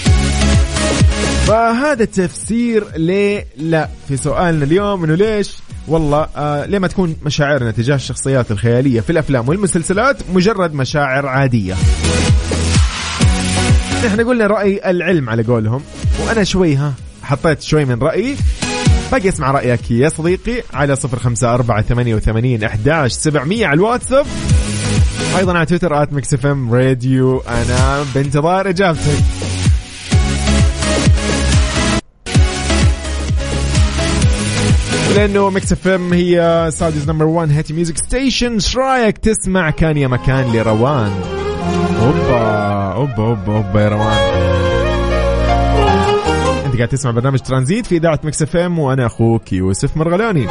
فهذا 1.46 2.02
التفسير 2.02 2.84
ليه 2.96 3.46
لا 3.56 3.88
في 4.08 4.16
سؤالنا 4.16 4.64
اليوم 4.64 5.04
إنه 5.04 5.14
ليش؟ 5.14 5.56
والله 5.88 6.28
آه 6.36 6.66
ليه 6.66 6.78
ما 6.78 6.86
تكون 6.88 7.16
مشاعرنا 7.22 7.70
تجاه 7.70 7.94
الشخصيات 7.94 8.50
الخيالية 8.50 9.00
في 9.00 9.10
الأفلام 9.10 9.48
والمسلسلات 9.48 10.16
مجرد 10.34 10.74
مشاعر 10.74 11.26
عادية؟ 11.26 11.74
إحنا 14.06 14.22
قلنا 14.22 14.46
رأي 14.46 14.90
العلم 14.90 15.30
على 15.30 15.42
قولهم 15.42 15.82
وأنا 16.26 16.44
شوي 16.44 16.76
ها 16.76 16.92
حطيت 17.22 17.62
شوي 17.62 17.84
من 17.84 17.98
رأيي. 18.02 18.36
باقي 19.12 19.28
اسمع 19.28 19.50
رأيك 19.50 19.90
يا 19.90 20.08
صديقي 20.08 20.62
على 20.74 20.96
صفر 20.96 21.18
خمسة 21.18 21.54
أربعة 21.54 21.82
ثمانية 21.82 22.14
وثمانين 22.14 22.64
أحداش 22.64 23.12
سبعمية 23.12 23.66
على 23.66 23.76
الواتساب. 23.76 24.26
أيضا 25.36 25.52
على 25.56 25.66
تويتر 25.66 26.02
at 26.02 26.12
Mix 26.12 26.34
FM 26.34 26.74
Radio. 26.74 27.38
أنا 27.38 28.04
بانتظار 28.14 28.68
إجابتك. 28.68 29.22
لأنه 35.16 35.50
Mix 35.50 35.72
FM 35.72 36.12
هي 36.12 36.68
Saudi's 36.72 37.10
number 37.10 37.24
1 37.24 37.50
hit 37.50 37.72
music 37.72 37.96
station. 37.96 38.52
إيش 38.52 38.76
رأيك 38.76 39.18
تسمع 39.18 39.70
كان 39.70 39.96
يا 39.96 40.08
مكان 40.08 40.52
لروان؟ 40.52 41.12
أوبا 42.00 42.38
أوبا 42.92 43.24
أوبا 43.24 43.56
أوبا 43.56 43.80
يا 43.80 43.88
روان. 43.88 44.16
أنت 46.66 46.76
قاعد 46.76 46.88
تسمع 46.88 47.10
برنامج 47.10 47.38
ترانزيت 47.38 47.86
في 47.86 47.96
إذاعة 47.96 48.20
Mix 48.24 48.42
FM 48.42 48.78
وأنا 48.78 49.06
أخوك 49.06 49.52
يوسف 49.52 49.96
مرغلاني 49.96 50.46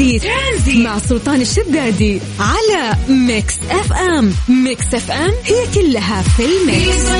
ترانزيت. 0.00 0.22
ترانزيت. 0.22 0.86
مع 0.86 0.98
سلطان 0.98 1.40
الشدادي 1.40 2.20
على 2.40 2.96
Mix 3.08 3.58
FM. 3.70 4.32
Mix 4.48 4.94
FM 4.94 5.32
هي 5.44 5.66
كلها 5.74 6.22
في 6.22 6.44
ال 6.44 6.57
mix. 6.57 7.10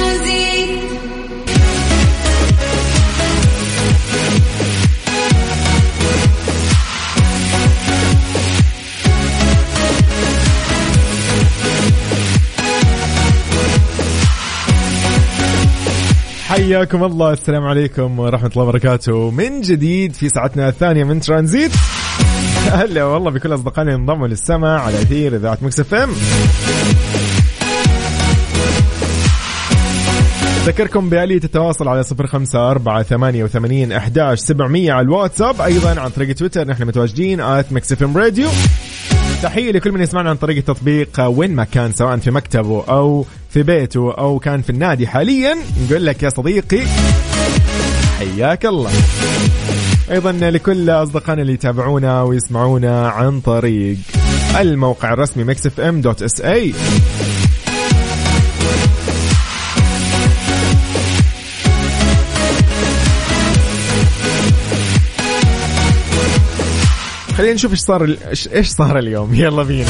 حياكم 16.49 17.05
الله. 17.05 17.33
السلام 17.33 17.63
عليكم 17.65 18.19
ورحمة 18.19 18.51
الله 18.53 18.63
وبركاته. 18.63 19.31
من 19.31 19.61
جديد 19.61 20.15
في 20.15 20.29
ساعتنا 20.29 20.69
الثانية 20.69 21.05
من 21.05 21.21
ترانزيت. 21.21 21.73
هلا 22.81 23.05
والله 23.05 23.31
بكل 23.31 23.55
أصدقائنا 23.55 23.95
انضموا 23.95 24.29
للسمع 24.29 24.81
على 24.81 25.03
أثير 25.03 25.37
إذاعة 25.37 25.59
Mix 25.63 25.81
FM. 25.81 26.11
ذكركم 30.67 31.11
بآلية 31.11 31.41
التواصل 31.45 31.89
على 31.89 32.03
صفر 32.03 32.27
خمسة 32.27 32.71
أربعة 32.71 33.03
ثمانية 33.03 33.45
وثمانين 33.45 33.93
أحداش 33.93 34.39
سبعمية 34.39 34.93
على 34.93 35.05
الواتساب 35.05 35.61
أيضا 35.61 36.01
عن 36.01 36.11
طريق 36.11 36.35
تويتر 36.35 36.67
نحن 36.67 36.85
متواجدين 36.85 37.41
at 37.41 37.93
FM 38.03 38.17
Radio. 38.17 38.49
تحية 39.43 39.73
لكل 39.73 39.93
من 39.93 40.01
يسمعنا 40.01 40.31
عن 40.31 40.37
طريق 40.37 40.57
التطبيق 40.57 41.21
وين 41.21 41.55
ما 41.55 41.65
كان 41.65 41.93
سواء 41.93 42.17
في 42.17 42.31
مكتبه 42.31 42.85
أو 42.89 43.27
في 43.51 43.63
بيته 43.63 44.15
أو 44.19 44.39
كان 44.39 44.63
في 44.63 44.71
النادي 44.71 45.07
حاليا. 45.07 45.57
نقول 45.87 46.07
لك 46.07 46.23
يا 46.23 46.29
صديقي 46.29 46.81
حياك 48.19 48.67
الله. 48.67 48.91
أيضا 50.11 50.33
لكل 50.33 50.91
أصدقائنا 50.91 51.43
اللي 51.43 51.53
يتابعونا 51.53 52.23
ويسمعونا 52.23 53.09
عن 53.09 53.41
طريق 53.41 53.97
الموقع 54.61 55.13
الرسمي 55.13 55.45
Mix 55.45 55.67
FM 55.67 56.01
dot 56.01 56.23
SA. 56.23 56.75
خلينا 67.37 67.55
نشوف 67.55 67.71
إيش 67.71 67.81
صار 67.81 68.17
إيش 68.55 68.69
صار 68.69 68.99
اليوم. 68.99 69.35
يلا 69.35 69.63
بينا. 69.63 69.89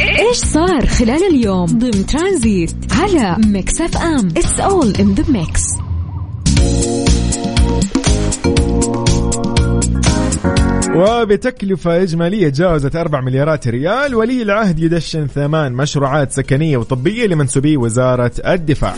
إيش 0.00 0.36
صار 0.36 0.86
خلال 0.86 1.22
اليوم؟ 1.30 1.66
ضمن 1.66 2.06
ترانزيت 2.06 2.74
على 2.90 3.36
Mix 3.46 3.80
FM. 3.80 4.28
It's 4.36 4.60
all 4.60 4.94
in 5.00 5.14
the 5.14 5.24
mix 5.32 5.62
وبتكلفة 10.94 12.02
إجمالية 12.02 12.48
جاوزت 12.48 12.96
4 12.96 13.20
مليارات 13.20 13.68
ريال. 13.68 14.14
ولي 14.14 14.42
العهد 14.42 14.78
يدشن 14.78 15.26
ثمان 15.26 15.72
مشروعات 15.72 16.32
سكنية 16.32 16.76
وطبية 16.76 17.26
لمنسوبي 17.26 17.76
وزارة 17.76 18.32
الدفاع. 18.46 18.94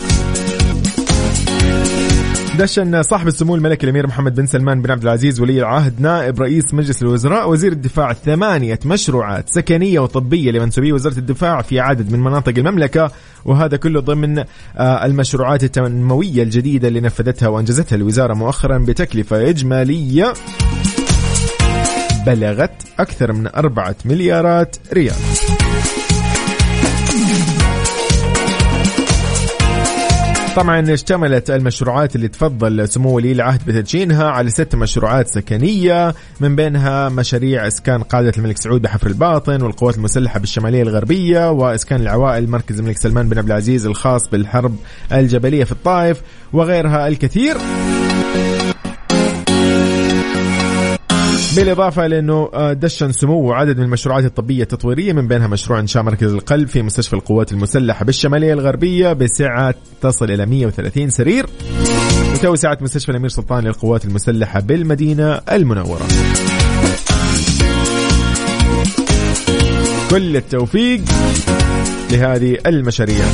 دشن 2.57 3.03
صاحب 3.03 3.27
السمو 3.27 3.55
الملكي 3.55 3.83
الأمير 3.83 4.07
محمد 4.07 4.35
بن 4.35 4.45
سلمان 4.45 4.81
بن 4.81 4.91
عبد 4.91 5.03
العزيز 5.03 5.41
ولي 5.41 5.59
العهد 5.59 6.01
نائب 6.01 6.41
رئيس 6.41 6.73
مجلس 6.73 7.01
الوزراء 7.01 7.49
وزير 7.49 7.71
الدفاع 7.71 8.13
ثمانية 8.13 8.79
مشروعات 8.85 9.49
سكنية 9.49 9.99
وطبية 9.99 10.51
لمنسوبي 10.51 10.93
وزارة 10.93 11.17
الدفاع 11.17 11.61
في 11.61 11.79
عدد 11.79 12.11
من 12.11 12.19
مناطق 12.19 12.53
المملكة. 12.57 13.11
وهذا 13.45 13.77
كله 13.77 13.99
ضمن 13.99 14.39
آه، 14.39 14.45
المشروعات 15.05 15.63
التنموية 15.63 16.43
الجديدة 16.43 16.87
اللي 16.87 17.01
نفذتها 17.01 17.47
وأنجزتها 17.47 17.95
الوزارة 17.95 18.33
مؤخرا 18.33 18.77
بتكلفة 18.77 19.49
إجمالية 19.49 20.33
بلغت 22.27 22.71
أكثر 22.99 23.33
من 23.33 23.47
أربعة 23.47 23.95
مليارات 24.05 24.75
ريال. 24.93 25.15
طبعا 30.55 30.93
اشتملت 30.93 31.49
المشروعات 31.49 32.15
اللي 32.15 32.27
تفضل 32.27 32.87
سمو 32.89 33.15
ولي 33.15 33.31
العهد 33.31 33.65
بتدشينها 33.67 34.29
على 34.29 34.49
ست 34.49 34.75
مشروعات 34.75 35.27
سكنية 35.27 36.15
من 36.39 36.55
بينها 36.55 37.09
مشاريع 37.09 37.67
إسكان 37.67 38.03
قادة 38.03 38.31
الملك 38.37 38.57
سعود 38.57 38.81
بحفر 38.81 39.07
الباطن 39.07 39.61
والقوات 39.61 39.97
المسلحة 39.97 40.39
بالشمالية 40.39 40.81
الغربية 40.81 41.51
وإسكان 41.51 42.01
العوائل 42.01 42.49
مركز 42.49 42.79
الملك 42.79 42.97
سلمان 42.97 43.29
بن 43.29 43.37
عبد 43.37 43.47
العزيز 43.47 43.85
الخاص 43.85 44.29
بالحرب 44.29 44.75
الجبلية 45.11 45.63
في 45.63 45.71
الطائف 45.71 46.21
وغيرها 46.53 47.07
الكثير. 47.07 47.57
بالإضافة 51.57 52.07
لأنه 52.07 52.49
آه، 52.53 52.73
دشن 52.73 53.11
سمو 53.11 53.53
عدد 53.53 53.77
من 53.77 53.83
المشروعات 53.83 54.25
الطبية 54.25 54.63
التطويرية 54.63 55.13
من 55.13 55.27
بينها 55.27 55.47
مشروع 55.47 55.79
إنشاء 55.79 56.03
مركز 56.03 56.33
القلب 56.33 56.67
في 56.67 56.81
مستشفى 56.81 57.13
القوات 57.13 57.51
المسلحة 57.51 58.05
بالشمالية 58.05 58.53
الغربية 58.53 59.13
بسعة 59.13 59.75
تصل 60.01 60.31
إلى 60.31 60.45
130 60.45 61.09
سرير. 61.09 61.45
وتوسعة 62.33 62.77
مستشفى 62.81 63.11
الأمير 63.11 63.29
سلطان 63.29 63.63
للقوات 63.63 64.05
المسلحة 64.05 64.59
بالمدينة 64.59 65.41
المنورة. 65.51 66.07
كل 70.09 70.37
التوفيق 70.37 71.01
لهذه 72.11 72.57
المشاريع. 72.65 73.25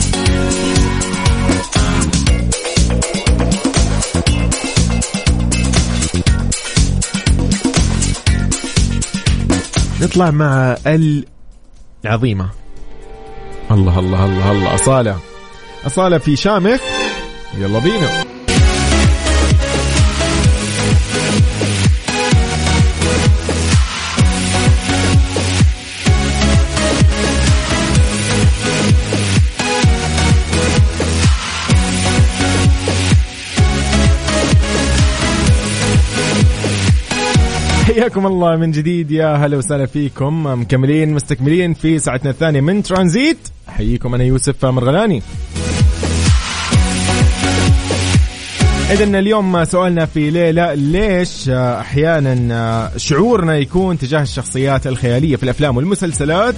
نطلع 10.03 10.31
مع 10.31 10.77
العظيمة. 12.05 12.49
الله 13.71 13.99
الله 13.99 14.25
الله 14.25 14.51
الله. 14.51 14.75
أصالة. 14.75 15.19
أصالة 15.85 16.17
في 16.17 16.35
شامخ. 16.35 16.79
يلا 17.57 17.79
بينا. 17.79 18.32
حياكم 37.93 38.25
الله 38.27 38.56
من 38.56 38.71
جديد 38.71 39.12
يا 39.12 39.36
هلا 39.36 39.58
وسهلا 39.58 39.86
فيكم. 39.86 40.62
مكملين 40.62 41.13
مستكملين 41.13 41.73
في 41.73 41.99
ساعتنا 41.99 42.29
الثانية 42.29 42.62
من 42.62 42.84
ترانزيت. 42.84 43.38
حييكم 43.67 44.15
أنا 44.15 44.23
يوسف 44.23 44.65
مرغلاني. 44.65 45.23
إذا 48.91 49.03
اليوم 49.03 49.65
سؤالنا 49.65 50.06
في 50.06 50.29
ليلة 50.29 50.73
ليش 50.73 51.49
أحيانا 51.49 52.91
شعورنا 52.97 53.58
يكون 53.58 53.97
تجاه 53.97 54.21
الشخصيات 54.21 54.88
الخيالية 54.88 55.36
في 55.36 55.43
الأفلام 55.43 55.77
والمسلسلات 55.77 56.56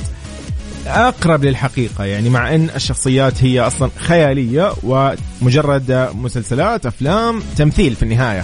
أقرب 0.88 1.46
للحقيقة؟ 1.46 2.06
يعني 2.06 2.30
مع 2.30 2.56
أن 2.56 2.70
الشخصيات 2.76 3.44
هي 3.44 3.60
أصلا 3.60 3.90
خيالية 3.98 4.74
ومجرد 4.84 6.10
مسلسلات 6.16 6.86
أفلام 6.86 7.40
تمثيل 7.58 7.96
في 7.96 8.04
النهاية. 8.04 8.44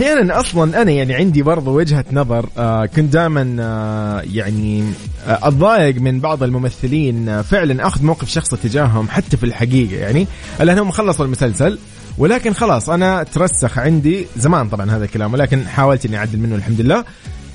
أحيانا 0.00 0.40
أصلا 0.40 0.82
أنا 0.82 0.90
يعني 0.90 1.14
عندي 1.14 1.42
برضو 1.42 1.78
وجهة 1.78 2.04
نظر 2.12 2.48
آه 2.58 2.86
كنت 2.86 3.12
دائما 3.12 3.56
آه 3.60 4.22
يعني 4.32 4.82
آه 5.26 5.48
أتضايق 5.48 5.96
من 6.00 6.20
بعض 6.20 6.42
الممثلين 6.42 7.28
آه 7.28 7.42
فعلا 7.42 7.86
أخذ 7.86 8.04
موقف 8.04 8.28
شخصي 8.28 8.56
تجاههم 8.56 9.08
حتى 9.08 9.36
في 9.36 9.44
الحقيقة 9.44 9.96
يعني 10.00 10.26
لأنهم 10.60 10.90
خلصوا 10.90 11.24
المسلسل. 11.24 11.78
ولكن 12.18 12.52
خلاص 12.52 12.90
أنا 12.90 13.22
ترسخ 13.22 13.78
عندي 13.78 14.26
زمان 14.36 14.68
طبعا 14.68 14.90
هذا 14.90 15.04
الكلام 15.04 15.32
ولكن 15.32 15.66
حاولت 15.66 16.06
إني 16.06 16.16
أعدل 16.16 16.38
منه 16.38 16.54
الحمد 16.54 16.80
لله. 16.80 17.04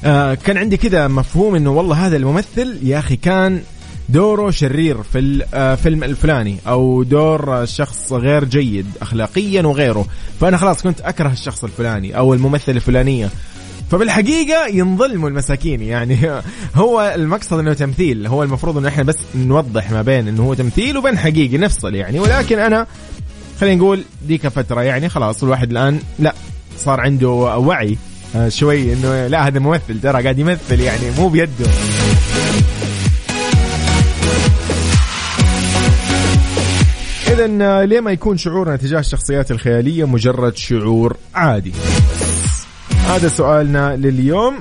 آه 0.03 0.33
كان 0.33 0.57
عندي 0.57 0.77
كذا 0.77 1.07
مفهوم 1.07 1.55
إنه 1.55 1.71
والله 1.71 2.07
هذا 2.07 2.17
الممثل 2.17 2.79
يا 2.83 2.99
أخي 2.99 3.15
كان 3.15 3.61
دوره 4.09 4.51
شرير 4.51 5.03
في 5.03 5.19
الفيلم 5.19 6.03
الفلاني 6.03 6.57
أو 6.67 7.03
دور 7.03 7.65
شخص 7.65 8.13
غير 8.13 8.43
جيد 8.43 8.85
اخلاقيا 9.01 9.61
وغيره. 9.61 10.05
فأنا 10.41 10.57
خلاص 10.57 10.81
كنت 10.81 11.01
أكره 11.01 11.31
الشخص 11.31 11.63
الفلاني 11.63 12.17
أو 12.17 12.33
الممثلة 12.33 12.75
الفلانية. 12.75 13.29
فبالحقيقة 13.91 14.67
ينظلموا 14.67 15.29
المساكين 15.29 15.81
يعني 15.81 16.17
هو 16.75 17.13
المقصد 17.15 17.59
إنه 17.59 17.73
تمثيل. 17.73 18.27
هو 18.27 18.43
المفروض 18.43 18.77
إنه 18.77 18.87
إحنا 18.87 19.03
بس 19.03 19.17
نوضح 19.35 19.91
ما 19.91 20.01
بين 20.01 20.27
إنه 20.27 20.43
هو 20.43 20.53
تمثيل 20.53 20.97
وبين 20.97 21.17
حقيقي 21.17 21.57
نفصل 21.57 21.95
يعني. 21.95 22.19
ولكن 22.19 22.59
أنا 22.59 22.87
خلينا 23.61 23.75
نقول 23.75 24.03
ديك 24.27 24.47
فترة 24.47 24.81
يعني 24.81 25.09
خلاص 25.09 25.43
الواحد 25.43 25.71
الآن 25.71 25.99
لا 26.19 26.33
صار 26.77 27.01
عنده 27.01 27.29
وعي 27.29 27.97
آه، 28.35 28.49
شوي 28.49 28.93
إنه 28.93 29.27
لا 29.27 29.47
هذا 29.47 29.59
ممثل 29.59 30.01
ترى 30.01 30.23
قاعد 30.23 30.39
يمثل 30.39 30.79
يعني 30.79 31.11
مو 31.17 31.27
بيده. 31.27 31.65
اذا 37.35 37.85
ليه 37.85 37.99
ما 37.99 38.11
يكون 38.11 38.37
شعورنا 38.37 38.75
تجاه 38.75 38.99
الشخصيات 38.99 39.51
الخيالية 39.51 40.07
مجرد 40.07 40.55
شعور 40.55 41.17
عادي؟ 41.35 41.71
هذا 43.07 43.27
سؤالنا 43.27 43.95
لليوم. 43.95 44.59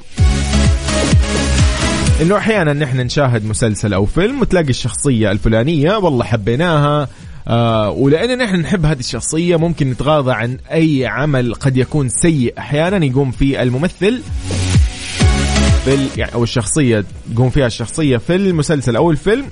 إنه 2.22 2.36
أحيانا 2.36 2.72
نحن 2.72 3.00
نشاهد 3.00 3.44
مسلسل 3.44 3.94
أو 3.94 4.06
فيلم 4.06 4.40
وتلاقي 4.40 4.68
الشخصية 4.68 5.30
الفلانية 5.30 5.96
والله 5.96 6.24
حبيناها 6.24 7.08
آه 7.48 7.90
ولأن 7.90 8.38
نحن 8.38 8.56
نحب 8.56 8.86
هذه 8.86 9.00
الشخصية 9.00 9.56
ممكن 9.56 9.90
نتغاضى 9.90 10.32
عن 10.32 10.58
أي 10.72 11.06
عمل 11.06 11.54
قد 11.54 11.76
يكون 11.76 12.08
سيء. 12.08 12.54
أحيانا 12.58 13.04
يقوم 13.04 13.30
فيه 13.30 13.62
الممثل 13.62 14.22
في 15.84 16.08
يعني 16.16 16.34
أو 16.34 16.42
الشخصية 16.42 17.04
تقوم 17.34 17.50
فيها 17.50 17.66
الشخصية 17.66 18.16
في 18.16 18.34
المسلسل 18.34 18.96
أو 18.96 19.10
الفيلم. 19.10 19.46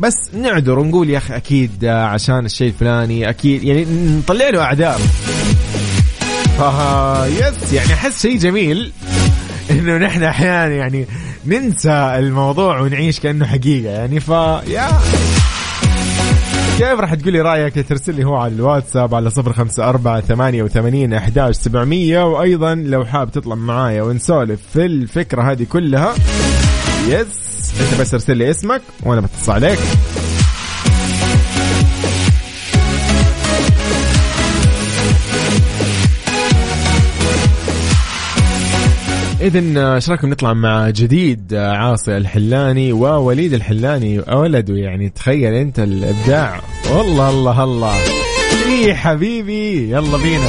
بس 0.00 0.34
نعذر 0.34 0.78
ونقول 0.78 1.10
يا 1.10 1.18
أخي 1.18 1.36
أكيد 1.36 1.84
عشان 1.84 2.44
الشيء 2.46 2.68
الفلاني 2.68 3.28
أكيد 3.28 3.64
يعني 3.64 3.86
نطلع 4.18 4.48
له 4.48 4.62
أعذار. 4.62 4.98
فا 6.58 7.26
يس 7.26 7.72
يعني 7.72 7.92
أحس 7.92 8.22
شيء 8.22 8.38
جميل 8.38 8.92
إنه 9.70 9.98
نحن 9.98 10.22
أحيانا 10.22 10.74
يعني 10.74 11.06
ننسى 11.46 11.92
الموضوع 12.18 12.80
ونعيش 12.80 13.20
كأنه 13.20 13.46
حقيقة 13.46 13.92
يعني 13.92 14.20
فا 14.20 14.62
يا. 14.68 14.88
كيف 16.78 17.00
راح 17.00 17.14
تقول 17.14 17.32
لي 17.32 17.40
رأيك؟ 17.40 17.88
ترسل 17.88 18.14
لي 18.14 18.24
هو 18.24 18.36
على 18.36 18.54
الواتساب 18.54 19.14
على 19.14 19.30
صفر 19.30 19.52
خمسة 19.52 19.88
أربعة 19.88 20.20
ثمانية 20.20 20.62
وثمانين 20.62 21.14
أحداش 21.14 21.54
سبعمية 21.54 22.24
وأيضا 22.24 22.74
لو 22.74 23.04
حاب 23.04 23.30
تطلع 23.30 23.54
معايا 23.54 24.02
ونسولف 24.02 24.60
في 24.72 24.86
الفكرة 24.86 25.42
هذه 25.52 25.64
كلها 25.64 26.14
يس. 27.08 27.26
انت 27.80 28.00
بس 28.00 28.14
ارسل 28.14 28.36
لي 28.36 28.50
اسمك 28.50 28.82
وأنا 29.02 29.20
بتصل 29.20 29.52
عليك. 29.52 29.78
اذا 39.40 39.94
إيش 39.94 40.08
رأيكم 40.08 40.30
نطلع 40.30 40.52
مع 40.52 40.90
جديد 40.90 41.54
عاصي 41.54 42.16
الحلاني 42.16 42.92
ووليد 42.92 43.52
الحلاني؟ 43.52 44.20
ولده 44.20 44.74
يعني 44.74 45.08
تخيل 45.08 45.54
أنت 45.54 45.78
الإبداع. 45.78 46.60
والله 46.90 47.30
الله 47.30 47.64
الله. 47.64 47.94
إي 48.66 48.94
حبيبي 48.94 49.90
يلا 49.90 50.16
بينا. 50.16 50.48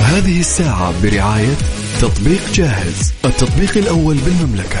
هذه 0.00 0.40
الساعة 0.40 1.02
برعاية 1.02 1.54
تطبيق 2.00 2.40
جاهز 2.54 3.12
التطبيق 3.24 3.76
الأول 3.76 4.16
بالمملكة. 4.16 4.80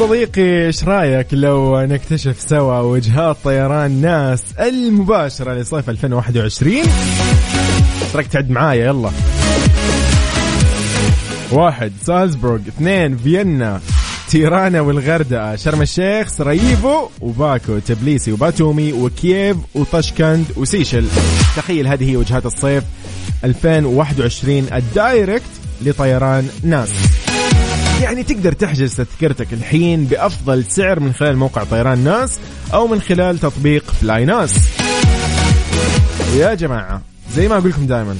صديقي 0.00 0.66
إيش 0.66 0.84
رأيك 0.84 1.26
لو 1.32 1.80
نكتشف 1.80 2.40
سوا 2.48 2.80
وجهات 2.80 3.36
طيران 3.44 4.00
ناس 4.00 4.42
المباشرة 4.60 5.54
لصيف 5.54 5.90
2021 5.90 6.74
إيش 6.76 6.86
رايك 8.14 8.26
تعد 8.26 8.50
معايا 8.50 8.86
يلا. 8.86 9.10
واحد 11.52 11.92
سالزبورغ. 12.02 12.60
اثنين 12.68 13.16
فيينا 13.16 13.80
تيرانا 14.28 14.80
والغردقة. 14.80 15.56
شرم 15.56 15.82
الشيخ 15.82 16.28
سراييفو 16.28 17.08
وباكو 17.20 17.78
تبليسي 17.78 18.32
وباتومي 18.32 18.92
وكييف 18.92 19.56
وطشكند 19.74 20.44
وسيشل. 20.56 21.06
تخيل 21.56 21.86
هذه 21.86 22.10
هي 22.10 22.16
وجهات 22.16 22.46
الصيف 22.46 22.84
2021 23.44 24.66
ال 24.72 24.83
direct 24.83 25.50
لطيران 25.82 26.48
ناس. 26.62 27.19
يعني 28.00 28.22
تقدر 28.22 28.52
تحجز 28.52 28.94
تذكرتك 28.94 29.52
الحين 29.52 30.04
بأفضل 30.04 30.64
سعر 30.64 31.00
من 31.00 31.12
خلال 31.12 31.36
موقع 31.36 31.64
طيران 31.64 32.04
ناس 32.04 32.38
أو 32.74 32.86
من 32.86 33.00
خلال 33.00 33.38
تطبيق 33.38 33.84
فلاي 34.00 34.24
ناس. 34.24 34.54
يا 36.36 36.54
جماعة 36.54 37.02
زي 37.34 37.48
ما 37.48 37.58
أقول 37.58 37.70
لكم 37.70 37.86
دائما 37.86 38.16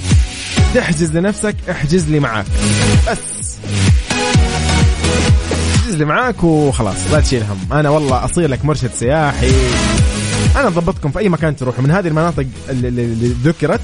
تحجز 0.75 1.17
لنفسك 1.17 1.57
احجز 1.71 2.09
لي 2.09 2.21
معاك. 2.21 2.47
بس. 3.11 3.19
احجز 5.77 5.95
لي 5.95 6.05
معاك 6.05 6.45
وخلاص 6.45 6.97
لا 7.13 7.21
تشيل 7.21 7.43
هم. 7.43 7.73
أنا 7.73 7.91
والله 7.91 8.25
أصير 8.25 8.49
لك 8.49 8.65
مرشد 8.65 8.91
سياحي. 8.95 9.53
أنا 10.57 10.69
ضبطكم 10.69 11.11
في 11.11 11.19
أي 11.19 11.29
مكان 11.29 11.57
تروحوا 11.57 11.83
من 11.83 11.91
هذه 11.91 12.09
المناطق 12.09 12.47
اللي 12.71 13.35
ذكرت 13.45 13.81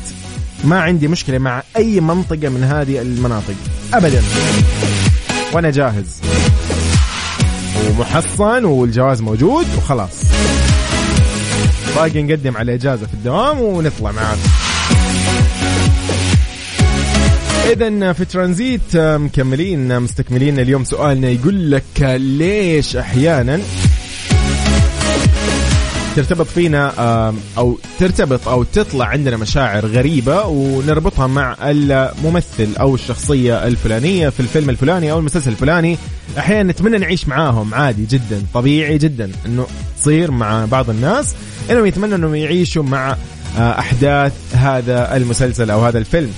ما 0.64 0.80
عندي 0.80 1.08
مشكلة 1.08 1.38
مع 1.38 1.62
أي 1.76 2.00
منطقة 2.00 2.48
من 2.48 2.64
هذه 2.64 3.02
المناطق. 3.02 3.54
أبدا. 3.94 4.22
وأنا 5.56 5.70
جاهز. 5.70 6.20
ومحصن 7.90 8.64
والجواز 8.64 9.22
موجود 9.22 9.66
وخلاص. 9.76 10.24
باقي 11.96 12.22
نقدم 12.22 12.56
على 12.56 12.74
إجازة 12.74 13.06
في 13.06 13.14
الدوام 13.14 13.60
ونطلع 13.60 14.12
معاك 14.12 14.38
اذا 17.72 18.12
في 18.12 18.24
ترانزيت 18.24 18.96
مكملين 18.96 20.00
مستكملين 20.00 20.58
اليوم 20.58 20.84
سؤالنا 20.84 21.28
يقول 21.28 21.70
لك 21.70 22.16
ليش 22.16 22.96
أحيانا 22.96 23.60
ترتبط 26.16 26.46
فينا 26.46 26.92
أو 27.58 27.78
ترتبط 27.98 28.48
أو 28.48 28.62
تطلع 28.62 29.06
عندنا 29.06 29.36
مشاعر 29.36 29.86
غريبة 29.86 30.46
ونربطها 30.46 31.26
مع 31.26 31.56
الممثل 31.62 32.76
أو 32.80 32.94
الشخصية 32.94 33.66
الفلانية 33.66 34.28
في 34.28 34.40
الفيلم 34.40 34.70
الفلاني 34.70 35.12
أو 35.12 35.18
المسلسل 35.18 35.50
الفلاني. 35.50 35.98
أحيانا 36.38 36.72
نتمنى 36.72 36.98
نعيش 36.98 37.28
معاهم 37.28 37.74
عادي 37.74 38.06
جدا 38.06 38.42
طبيعي 38.54 38.98
جدا 38.98 39.30
إنه 39.46 39.66
تصير 40.00 40.30
مع 40.30 40.64
بعض 40.64 40.90
الناس. 40.90 41.34
إنهم 41.70 41.86
يتمنوا 41.86 42.16
إنهم 42.16 42.34
يعيشوا 42.34 42.82
مع 42.82 43.16
آه، 43.58 43.78
أحداث 43.78 44.32
هذا 44.52 45.16
المسلسل 45.16 45.70
أو 45.70 45.84
هذا 45.84 45.98
الفيلم. 45.98 46.32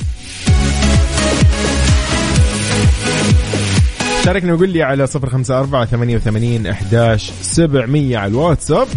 شاركنا 4.25 4.55
وقول 4.55 4.69
لي 4.69 4.83
على 4.83 5.07
صفر 5.07 5.31
خمسة 5.31 5.59
أربعة 5.59 5.85
ثمانية 5.85 6.17
وثمانين 6.17 6.67
أحداش 6.67 7.31
سبعمية 7.43 8.19
على 8.19 8.31
الواتساب. 8.31 8.89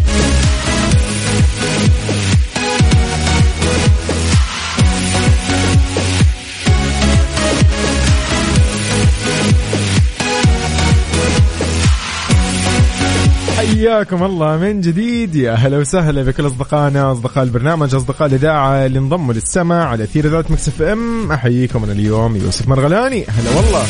حياكم 13.82 14.22
الله 14.22 14.56
من 14.56 14.80
جديد. 14.80 15.34
يا 15.34 15.52
هلا 15.52 15.78
وسهلا 15.78 16.22
بكل 16.22 16.46
أصدقائنا 16.46 17.12
أصدقاء 17.12 17.44
البرنامج 17.44 17.94
أصدقاء 17.94 18.28
الإذاعة 18.28 18.86
اللي 18.86 18.98
انضموا 18.98 19.34
للسمع 19.34 19.84
على 19.84 20.04
أثير 20.04 20.26
إذاعة 20.26 20.50
Mix 20.50 20.82
FM. 20.82 21.32
أحييكم 21.32 21.84
أنا 21.84 21.92
اليوم 21.92 22.36
يوسف 22.36 22.68
مرغلاني. 22.68 23.24
هلا 23.28 23.56
والله. 23.56 23.84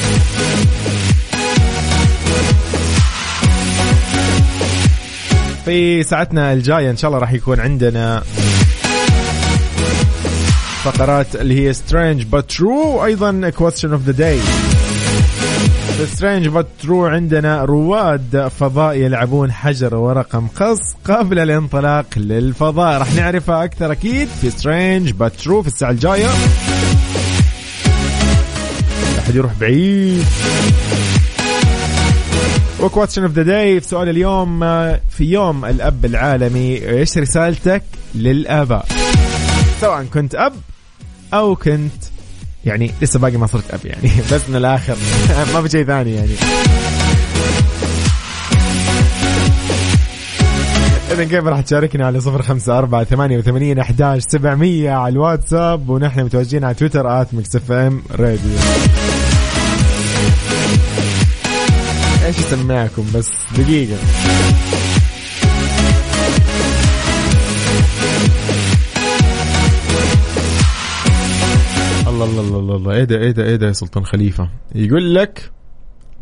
في 5.64 6.02
ساعتنا 6.02 6.52
الجاية 6.52 6.90
إن 6.90 6.96
شاء 6.96 7.09
الله 7.09 7.20
راح 7.20 7.33
يكون 7.33 7.61
عندنا 7.61 8.22
فقرات 10.85 11.37
اللي 11.37 11.66
هي 11.66 11.72
strange 11.72 12.22
but 12.22 12.51
true 12.51 12.96
وأيضا 12.96 13.50
question 13.51 13.92
of 13.92 14.03
the 14.03 14.12
day 14.12 14.38
strange 16.07 16.48
but 16.48 16.66
true 16.83 17.07
عندنا 17.07 17.64
رواد 17.64 18.49
فضاء 18.61 18.97
يلعبون 18.97 19.53
حجر 19.53 19.95
ورقة 19.95 20.40
مقص 20.40 20.79
قبل 21.05 21.38
الانطلاق 21.38 22.07
للفضاء. 22.16 22.99
راح 22.99 23.14
نعرفها 23.14 23.64
أكثر 23.64 23.92
أكيد 23.92 24.29
في 24.40 24.51
strange 24.51 25.11
but 25.11 25.33
true 25.33 25.62
في 25.62 25.68
الساعة 25.68 25.90
الجاية. 25.90 26.29
أحد 29.18 29.35
يروح 29.35 29.53
بعيد. 29.61 30.25
و 32.81 32.85
question 32.85 33.22
of 33.22 33.33
the 33.33 33.42
day 33.42 33.81
في 33.81 33.88
سؤال 33.88 34.09
اليوم 34.09 34.61
في 35.09 35.25
يوم 35.25 35.64
الأب 35.64 36.05
العالمي 36.05 36.88
إيش 36.88 37.18
رسالتك 37.18 37.83
للآباء؟ 38.14 38.87
سواء 39.81 40.05
كنت 40.05 40.35
أب 40.35 40.53
أو 41.35 41.57
كنت 41.57 41.92
يعني 42.64 42.90
لسه 43.03 43.18
باقي 43.18 43.37
ما 43.37 43.46
صرت 43.46 43.70
اب 43.70 43.81
يعني. 43.85 44.11
بس 44.33 44.48
من 44.48 44.57
الآخر. 44.57 44.96
ما 45.55 45.62
في 45.62 45.68
شيء 45.68 45.85
ثاني 45.85 46.14
يعني. 46.14 46.33
إذا 51.12 51.25
كيف 51.25 51.44
راح 51.44 51.61
تشاركنا 51.61 52.07
على 52.07 52.20
صفر 52.20 52.42
خمسة 52.42 52.79
أربعة 52.79 53.05
ثمانية 53.05 53.38
وثمانين 53.38 53.79
أحداش 53.79 54.22
سبعمية 54.29 54.90
على 54.90 55.12
الواتساب 55.12 55.88
ونحن 55.88 56.25
متواجدين 56.25 56.64
على 56.64 56.75
تويتر 56.75 57.22
at 57.22 57.35
Mix 57.35 57.57
FM 57.57 58.03
Radio. 58.11 58.53
إيش 62.27 62.38
أسمعكم 62.38 63.07
بس؟ 63.14 63.29
دقيقة. 63.59 63.96
الله 72.12 72.25
الله 72.25 72.40
الله 72.40 72.59
الله, 72.59 72.77
الله. 72.77 72.92
إيه 72.94 73.05
ده 73.05 73.16
إيه 73.18 73.31
ده 73.31 73.44
إيه 73.44 73.57
ده 73.57 73.66
يا 73.66 73.72
سلطان 73.72 74.05
خليفة 74.05 74.48
يقول 74.75 75.14
لك 75.14 75.51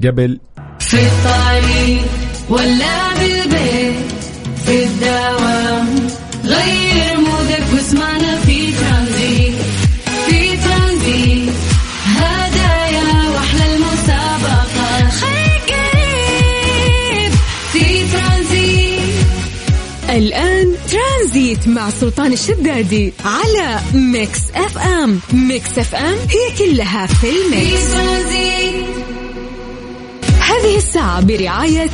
قبل 0.05 0.41
في 0.79 0.97
الطريق 1.07 2.03
ولا 2.49 3.15
بالبيت 3.15 4.13
في 4.67 4.85
الدوام 4.85 5.87
غير 6.45 7.17
مودك 7.21 7.65
واسمعنا 7.75 8.37
في 8.37 8.50
ترانزيت 21.51 21.69
مع 21.69 21.91
سلطان 21.91 22.33
الشدادي 22.33 23.13
على 23.25 23.81
Mix 23.95 24.39
FM. 24.55 25.21
Mix 25.33 25.79
FM 25.79 26.59
it's 26.59 26.86
all 26.86 27.07
in 27.07 27.31
the 27.31 27.58
mix. 27.58 27.95
هذه 30.41 30.77
الساعة 30.77 31.21
برعاية 31.21 31.91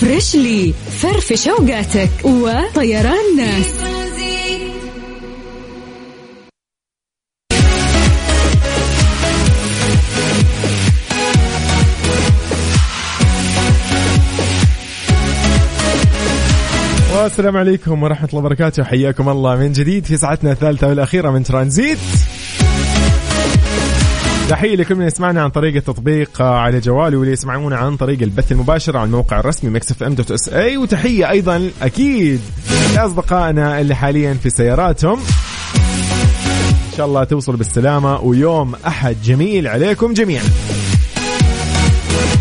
Freshly 0.00 0.74
فرفش 1.02 1.48
أوقاتك 1.48 2.10
وطيران 2.24 3.36
ناس. 3.36 3.83
والسلام 17.24 17.56
عليكم 17.56 18.02
ورحمة 18.02 18.28
الله 18.28 18.40
وبركاته. 18.40 18.84
حياكم 18.84 19.28
الله 19.28 19.56
من 19.56 19.72
جديد 19.72 20.04
في 20.04 20.16
ساعتنا 20.16 20.52
الثالثة 20.52 20.88
والأخيرة 20.88 21.30
من 21.30 21.42
ترانزيت. 21.42 21.98
تحية 24.48 24.76
لكل 24.76 24.94
من 24.94 25.06
يسمعنا 25.06 25.42
عن 25.42 25.50
طريق 25.50 25.76
التطبيق 25.76 26.42
على 26.42 26.80
جواله 26.80 27.16
واللي 27.16 27.32
يسمعونا 27.32 27.76
عن 27.76 27.96
طريق 27.96 28.22
البث 28.22 28.52
المباشر 28.52 28.96
على 28.96 29.06
الموقع 29.06 29.40
الرسمي 29.40 29.70
Mix 29.70 30.02
FM 30.02 30.14
dot 30.14 30.30
SA 30.30 30.76
وتحية 30.76 31.30
أيضا 31.30 31.70
أكيد 31.82 32.40
لأصدقائنا 32.94 33.80
اللي 33.80 33.94
حاليا 33.94 34.34
في 34.34 34.50
سياراتهم. 34.50 35.18
إن 36.92 36.96
شاء 36.96 37.06
الله 37.06 37.24
توصل 37.24 37.56
بالسلامة 37.56 38.20
ويوم 38.20 38.74
أحد 38.86 39.16
جميل 39.24 39.68
عليكم 39.68 40.12
جميعا. 40.12 40.44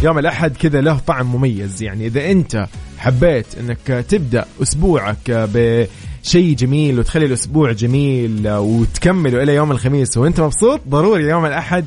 يوم 0.03 0.19
الأحد 0.19 0.57
كذا 0.57 0.81
له 0.81 0.99
طعم 1.07 1.35
مميز. 1.35 1.83
يعني 1.83 2.07
إذا 2.07 2.31
أنت 2.31 2.65
حبيت 3.03 3.45
أنك 3.59 4.05
تبدأ 4.09 4.45
أسبوعك 4.61 5.17
بشيء 5.27 6.55
جميل 6.55 6.99
وتخلي 6.99 7.25
الأسبوع 7.25 7.71
جميل 7.71 8.47
وتكمله 8.47 9.43
إلى 9.43 9.55
يوم 9.55 9.71
الخميس. 9.71 10.17
وأنت 10.17 10.39
مبسوط؟ 10.39 10.81
ضروري 10.89 11.23
يوم 11.23 11.45
الأحد 11.45 11.85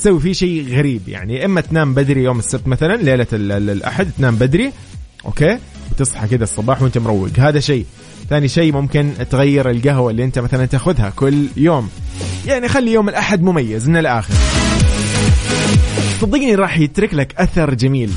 تسوي 0.00 0.20
فيه 0.20 0.32
شيء 0.32 0.76
غريب. 0.76 1.08
يعني 1.08 1.44
إما 1.44 1.60
تنام 1.60 1.94
بدري 1.94 2.22
يوم 2.22 2.38
السبت 2.38 2.68
مثلا 2.68 2.96
ليلة 2.96 3.26
ال- 3.32 3.52
ال- 3.52 3.70
الأحد 3.70 4.10
تنام 4.18 4.36
بدري 4.36 4.72
أوكي؟ 5.26 5.58
وتصحى 5.90 6.28
كذا 6.28 6.44
الصباح 6.44 6.82
وأنت 6.82 6.98
مروق. 6.98 7.28
هذا 7.38 7.60
شيء. 7.60 7.84
ثاني 8.30 8.48
شيء 8.48 8.72
ممكن 8.72 9.12
تغير 9.30 9.70
القهوة 9.70 10.10
اللي 10.10 10.24
أنت 10.24 10.38
مثلا 10.38 10.66
تأخذها 10.66 11.12
كل 11.16 11.46
يوم. 11.56 11.88
يعني 12.46 12.68
خلي 12.68 12.92
يوم 12.92 13.08
الأحد 13.08 13.42
مميز 13.42 13.88
من 13.88 13.96
الآخر. 13.96 14.34
صدقني 16.20 16.54
راح 16.54 16.78
يترك 16.78 17.14
لك 17.14 17.34
أثر 17.38 17.74
جميل. 17.74 18.10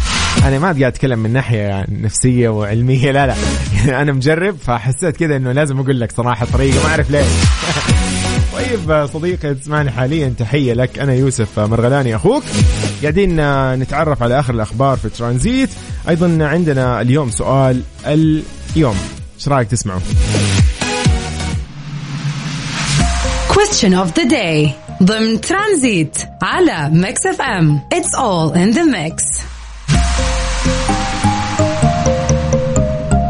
أنا 0.46 0.60
ما 0.60 0.68
قاعد 0.68 0.84
أتكلم 0.84 1.20
من 1.20 1.34
ناحية 1.34 1.86
نفسية 1.90 2.50
وعلمية 2.50 3.12
لا 3.12 3.28
لا. 3.28 3.36
يعني 3.78 4.02
أنا 4.02 4.12
مجرب 4.12 4.56
فحسيت 4.66 5.18
كذا 5.18 5.36
إنه 5.36 5.52
لازم 5.52 5.80
أقول 5.80 6.00
لك 6.00 6.12
صراحة 6.12 6.46
طريقة 6.54 6.84
ما 6.84 6.90
أعرف 6.90 7.12
ليه 7.12 7.26
طيب 8.60 9.08
صديقي 9.14 9.54
تسمعني 9.56 9.92
حاليا 9.92 10.34
تحية 10.40 10.74
لك. 10.74 11.00
أنا 11.00 11.14
يوسف 11.14 11.60
مرغلاني 11.60 12.16
أخوك. 12.16 12.44
قاعدين 13.02 13.36
نتعرف 13.76 14.24
على 14.24 14.40
آخر 14.40 14.54
الأخبار 14.54 14.98
في 14.98 15.10
ترانزيت. 15.10 15.70
أيضا 16.10 16.38
عندنا 16.42 17.02
اليوم 17.02 17.30
سؤال 17.30 17.82
اليوم. 18.06 18.96
إيش 19.38 19.48
رأيك 19.48 19.68
تسمعوا 19.68 20.00
Question 23.50 23.94
of 23.94 24.14
the 24.14 24.26
day. 24.26 24.70
ضمن 25.04 25.42
ترانزيت 25.42 26.18
على 26.42 26.90
Mix 26.94 27.26
FM. 27.26 27.80
It's 27.94 28.16
all 28.16 28.54
in 28.54 28.74
the 28.78 28.84
mix. 28.86 29.49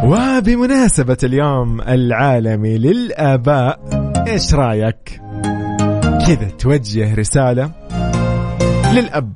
وبمناسبة 0.10 1.18
اليوم 1.24 1.82
العالمي 1.82 2.78
للآباء 2.78 3.80
إيش 4.28 4.54
رأيك؟ 4.54 5.22
كذا 6.28 6.50
توجه 6.60 7.16
رسالة 7.16 7.72
للأب 8.94 9.34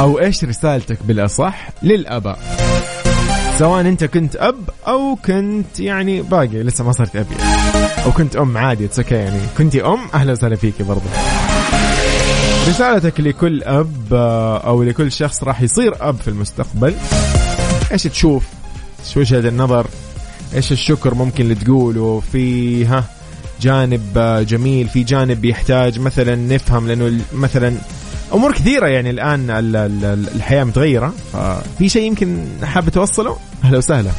أو 0.00 0.18
إيش 0.18 0.44
رسالتك 0.44 0.98
بالأصح 1.04 1.68
للآباء 1.82 2.38
سواء 3.58 3.80
أنت 3.80 4.04
كنت 4.04 4.36
أب 4.36 4.70
أو 4.86 5.16
كنت 5.16 5.80
يعني 5.80 6.22
باقي 6.22 6.62
لسه 6.62 6.84
ما 6.84 6.92
صرت 6.92 7.16
أب 7.16 7.26
يعني. 7.38 8.04
أو 8.04 8.12
كنت 8.12 8.36
أم 8.36 8.58
عادي 8.58 8.84
it's 8.84 8.98
يعني 8.98 9.40
كنتي 9.58 9.84
أم 9.84 9.98
أهلا 10.14 10.32
وسهلا 10.32 10.56
فيكي 10.56 10.82
برضو 10.82 11.08
رسالتك 12.68 13.20
لكل 13.20 13.62
أب 13.62 14.14
آه، 14.14 14.58
أو 14.58 14.82
لكل 14.82 15.12
شخص 15.12 15.44
راح 15.44 15.62
يصير 15.62 15.94
أب 16.00 16.16
في 16.16 16.28
المستقبل. 16.28 16.94
إيش 17.92 18.02
تشوف؟ 18.02 18.44
شو 19.12 19.20
وجهة 19.20 19.48
النظر؟ 19.48 19.86
إيش 20.54 20.72
الشكر 20.72 21.14
ممكن 21.14 21.44
اللي 21.44 21.54
تقوله 21.54 22.22
في 22.32 22.86
ها 22.86 23.04
جانب 23.60 24.02
آه، 24.18 24.42
جميل 24.42 24.88
في 24.88 25.02
جانب 25.04 25.44
يحتاج 25.44 25.98
مثلا 26.00 26.34
نفهم 26.34 26.88
لأنه 26.88 27.06
ال- 27.06 27.20
مثلا 27.34 27.74
أمور 28.34 28.52
كثيرة 28.52 28.86
يعني 28.86 29.10
الآن 29.10 29.50
ال- 29.50 29.76
ال- 29.76 30.04
ال- 30.04 30.28
الحياة 30.34 30.64
متغيرة 30.64 31.12
ففي 31.32 31.88
شيء 31.88 32.02
يمكن 32.06 32.46
حاب 32.64 32.88
توصله؟ 32.88 33.36
أهلا 33.64 33.78
وسهلا. 33.78 34.10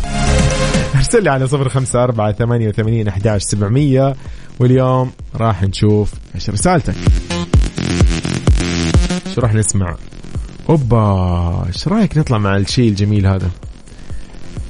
أرسل 0.96 1.24
لي 1.24 1.30
على 1.30 1.48
صفر 1.48 1.70
خمسة 1.70 2.04
أربعة 2.04 2.32
ثمانية 2.32 2.68
وثمانين 2.70 3.08
أحداش 3.08 3.42
سبعمية 3.44 4.16
واليوم 4.60 5.12
راح 5.36 5.64
نشوف 5.64 6.12
إيش 6.36 6.50
رسالتك. 6.50 6.96
شو 9.36 9.42
راح 9.42 9.54
نسمع؟ 9.54 9.96
أوبا 10.70 11.66
إيش 11.68 11.88
رأيك 11.88 12.18
نطلع 12.18 12.38
مع 12.38 12.58
الشيء 12.58 12.90
الجميل 12.90 13.28
هذا؟ 13.28 13.50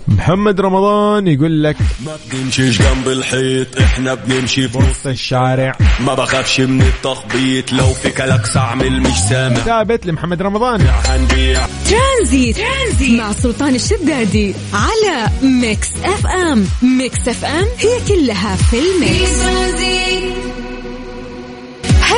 محمد 0.07 0.61
رمضان 0.61 1.27
يقول 1.27 1.63
لك 1.63 1.77
ما 2.05 2.17
بنمشيش 2.31 2.81
جنب 2.81 3.07
الحيط 3.07 3.81
إحنا 3.81 4.13
بنمشي 4.13 4.69
في 4.69 4.77
وسط 4.77 5.07
الشارع. 5.07 5.77
ما 5.99 6.13
بخافش 6.13 6.59
من 6.59 6.81
التخبيط 6.81 7.73
لو 7.73 7.85
في 7.85 8.09
كلاكس 8.09 8.57
اعمل 8.57 9.01
مش 9.01 9.17
سامع. 9.29 9.55
ثابت 9.55 10.05
لمحمد 10.05 10.41
رمضان. 10.41 10.81
هنبيع 10.81 11.67
ترانزيت. 11.89 12.57
ترانزيت 12.57 13.19
مع 13.19 13.31
سلطان 13.31 13.75
الشدادي 13.75 14.53
على 14.73 15.29
Mix 15.43 15.89
FM. 16.03 16.65
Mix 16.97 17.27
FM 17.27 17.99
it's 18.07 18.35
all 18.35 18.55
in 18.55 18.77
the 18.77 19.09
mix 19.09 19.41
ترانزيت. 19.41 20.34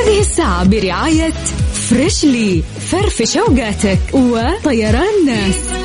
هذه 0.07 0.19
الساعة 0.19 0.63
برعاية 0.63 1.33
Freshly 1.89 2.63
فرفش 2.91 3.37
اوقاتك 3.37 3.99
وطيران 4.13 5.25
ناس. 5.25 5.76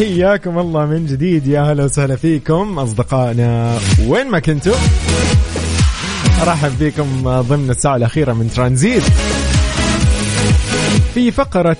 حياكم 0.00 0.58
الله 0.58 0.86
من 0.86 1.06
جديد. 1.06 1.46
يا 1.46 1.60
هلا 1.60 1.84
وسهلا 1.84 2.16
فيكم 2.16 2.78
أصدقائنا. 2.78 3.78
وين 4.06 4.28
ما 4.28 4.38
كنتوا 4.38 4.74
أرحب 6.42 6.70
فيكم 6.78 7.40
ضمن 7.40 7.70
الساعة 7.70 7.96
الأخيرة 7.96 8.32
من 8.32 8.50
ترانزيت. 8.50 9.02
في 11.14 11.30
فقرة 11.30 11.76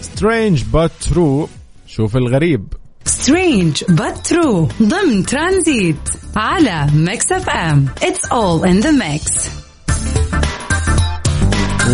strange 0.00 0.62
but 0.62 0.90
true 1.10 1.48
شوف 1.86 2.16
الغريب. 2.16 2.64
strange 3.04 3.84
but 3.84 4.32
true 4.32 4.82
ضمن 4.82 5.26
ترانزيت 5.26 5.96
على 6.36 6.86
Mix 6.94 7.32
FM. 7.32 7.88
It's 8.00 8.28
all 8.30 8.64
in 8.64 8.80
the 8.82 8.92
mix. 8.92 9.50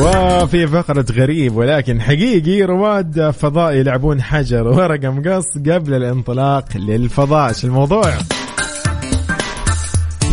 وفي 0.01 0.67
فقرة 0.67 1.07
غريب 1.13 1.57
ولكن 1.57 2.01
حقيقي 2.01 2.63
رواد 2.63 3.31
فضاء 3.31 3.73
يلعبون 3.73 4.23
حجر 4.23 4.69
ورقة 4.69 5.11
مقص 5.11 5.59
قبل 5.59 5.95
الانطلاق 5.95 6.77
للفضاء 6.77 7.49
إيش 7.49 7.65
الموضوع؟ 7.65 8.15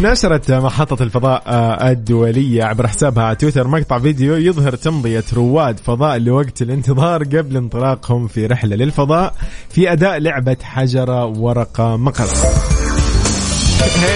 نشرت 0.02 0.52
محطة 0.52 1.04
الفضاء 1.04 1.44
الدولية 1.92 2.64
عبر 2.64 2.88
حسابها 2.88 3.24
على 3.24 3.36
تويتر 3.36 3.68
مقطع 3.68 4.00
فيديو 4.00 4.36
يظهر 4.36 4.76
تمضية 4.76 5.24
رواد 5.34 5.80
فضاء 5.80 6.18
لوقت 6.18 6.62
الانتظار 6.62 7.24
قبل 7.24 7.58
انطلاقهم 7.58 8.28
في 8.28 8.46
رحلة 8.46 8.76
للفضاء 8.76 9.34
في 9.70 9.92
أداء 9.92 10.18
لعبة 10.18 10.58
حجرة 10.64 11.26
ورقة 11.26 11.98
مقص 11.98 12.44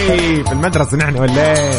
هي 0.10 0.44
في 0.44 0.52
المدرسة 0.52 0.98
نحن 0.98 1.16
ولا؟ 1.16 1.72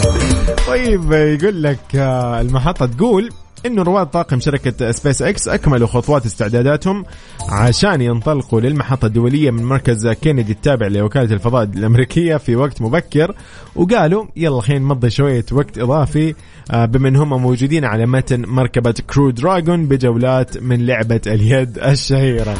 طيب 0.69 1.13
يقول 1.13 1.63
لك 1.63 1.95
المحطة 2.41 2.87
تقول 2.87 3.31
إنه 3.67 3.83
رواد 3.83 4.07
طاقم 4.07 4.41
شركة 4.41 4.91
سبيس 4.91 5.23
إكس 5.23 5.49
اكملوا 5.49 5.87
خطوات 5.87 6.27
استعداداتهم 6.27 7.05
عشان 7.49 8.01
ينطلقوا 8.01 8.61
للمحطة 8.61 9.07
الدولية 9.07 9.51
من 9.51 9.65
مركز 9.65 10.09
كينيدي 10.09 10.53
التابع 10.53 10.87
لوكالة 10.87 11.35
الفضاء 11.35 11.65
الأمريكية 11.65 12.37
في 12.37 12.57
وقت 12.57 12.83
مبكر 12.83 13.35
وقالوا 13.77 14.25
يلا 14.37 14.61
خلينا 14.61 14.85
نمضي 14.85 15.11
شوية 15.11 15.45
وقت 15.53 15.79
إضافي 15.79 16.35
آه، 16.71 16.85
بما 16.85 17.23
هم 17.23 17.43
موجودين 17.43 17.85
على 17.85 18.07
متن 18.07 18.45
مركبة 18.47 18.95
Crew 19.11 19.31
Dragon 19.31 19.87
بجولات 19.87 20.63
من 20.63 20.87
لعبة 20.87 21.21
اليد 21.27 21.79
الشهيرة. 21.79 22.55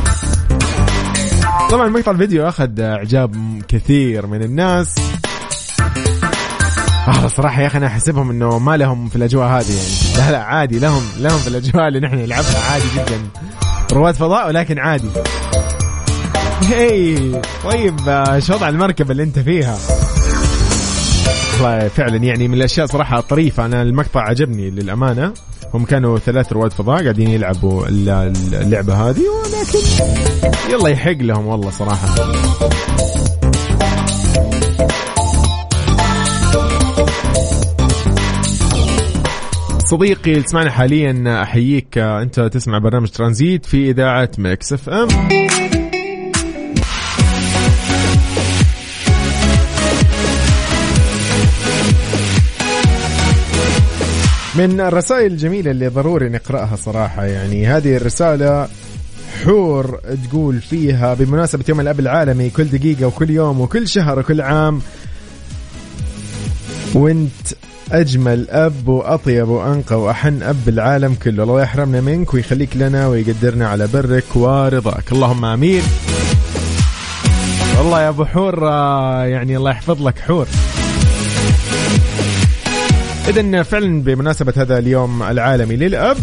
طبعا 1.71 1.89
مقطع 1.89 2.11
الفيديو 2.13 2.49
أخذ 2.49 2.81
إعجاب 2.81 3.63
كثير 3.69 4.27
من 4.27 4.43
الناس 4.43 4.95
آه 7.09 7.27
صراحة 7.29 7.63
يا 7.63 7.67
أخي 7.67 7.79
أنا 7.79 7.87
أحسبهم 7.87 8.31
إنه 8.31 8.59
ما 8.59 8.77
لهم 8.77 9.09
في 9.09 9.17
الأجواء 9.17 9.49
هذه 9.49 9.73
يعني. 9.77 10.17
لا 10.27 10.31
لا 10.33 10.43
عادي 10.45 10.79
لهم 10.79 11.03
لهم 11.19 11.39
في 11.39 11.47
الأجواء 11.49 11.89
اللي 11.89 12.01
نحن 12.01 12.15
نلعبها 12.15 12.61
عادي 12.71 12.85
جدا. 12.95 13.21
رواد 13.93 14.15
فضاء 14.15 14.47
ولكن 14.49 14.79
عادي. 14.79 15.09
هي 16.63 17.17
طيب 17.65 18.09
آه، 18.09 18.39
شو 18.39 18.55
وضع 18.55 18.69
المركبة 18.69 19.11
اللي 19.11 19.23
أنت 19.23 19.39
فيها. 19.39 19.77
والله 21.63 21.89
فعلا 21.89 22.17
يعني 22.17 22.49
من 22.49 22.55
الأشياء 22.55 22.87
صراحة 22.87 23.21
طريفة. 23.21 23.65
أنا 23.67 23.83
المقطع 23.83 24.21
عجبني 24.21 24.71
للأمانة. 24.71 25.33
هم 25.75 25.85
كانوا 25.85 26.19
ثلاث 26.19 26.53
رواد 26.53 26.73
فضاء 26.73 27.03
قاعدين 27.03 27.31
يلعبوا 27.31 27.87
الل- 27.89 28.33
اللعبة 28.55 28.95
هذه 28.95 29.21
ولكن 29.45 29.79
يلا 30.73 30.89
يحق 30.89 31.11
لهم 31.21 31.47
والله 31.47 31.71
صراحة. 31.71 32.09
صديقي 39.91 40.31
اللي 40.33 40.43
تسمعنا 40.43 40.71
حاليا 40.71 41.43
أحييك. 41.43 41.99
أنت 41.99 42.41
تسمع 42.41 42.79
برنامج 42.79 43.09
ترانزيت 43.09 43.67
في 43.67 43.91
إذاعة 43.91 44.31
Mix 44.39 44.73
FM. 44.73 45.09
من 54.55 54.81
الرسائل 54.81 55.33
الجميلة 55.33 55.71
اللي 55.71 55.89
ضروري 55.89 56.29
نقرأها 56.29 56.77
صراحة 56.77 57.25
يعني 57.25 57.67
هذه 57.67 57.97
الرسالة 57.97 58.69
حور 59.45 60.01
تقول 60.29 60.61
فيها 60.61 61.15
بمناسبة 61.15 61.65
يوم 61.69 61.81
الأب 61.81 62.01
العالمي 62.01 62.51
كل 62.51 62.65
دقيقة 62.65 63.07
وكل 63.07 63.31
يوم 63.31 63.61
وكل 63.61 63.89
شهر 63.89 64.19
وكل 64.19 64.41
عام 64.41 64.81
وانت 66.95 67.55
أجمل 67.93 68.51
أب 68.51 68.89
وأطيب 68.89 69.49
وأنقى 69.49 70.01
وأحن 70.01 70.43
أب 70.43 70.57
بالعالم 70.67 71.15
كله. 71.15 71.43
الله 71.43 71.63
يحرمنا 71.63 72.01
منك 72.01 72.35
ويخليك 72.35 72.77
لنا 72.77 73.09
ويقدرنا 73.09 73.69
على 73.69 73.87
برك 73.87 74.37
ورضاك 74.37 75.13
اللهم 75.13 75.45
آمين. 75.45 75.83
والله 77.79 78.03
يا 78.03 78.09
أبو 78.09 78.25
حور 78.25 78.69
آه، 78.69 79.25
يعني 79.25 79.57
الله 79.57 79.71
يحفظ 79.71 80.07
لك 80.07 80.19
حور. 80.19 80.47
اذا 83.29 83.63
فعلا 83.63 84.03
بمناسبة 84.03 84.53
هذا 84.57 84.79
اليوم 84.79 85.23
العالمي 85.23 85.77
للأب 85.77 86.17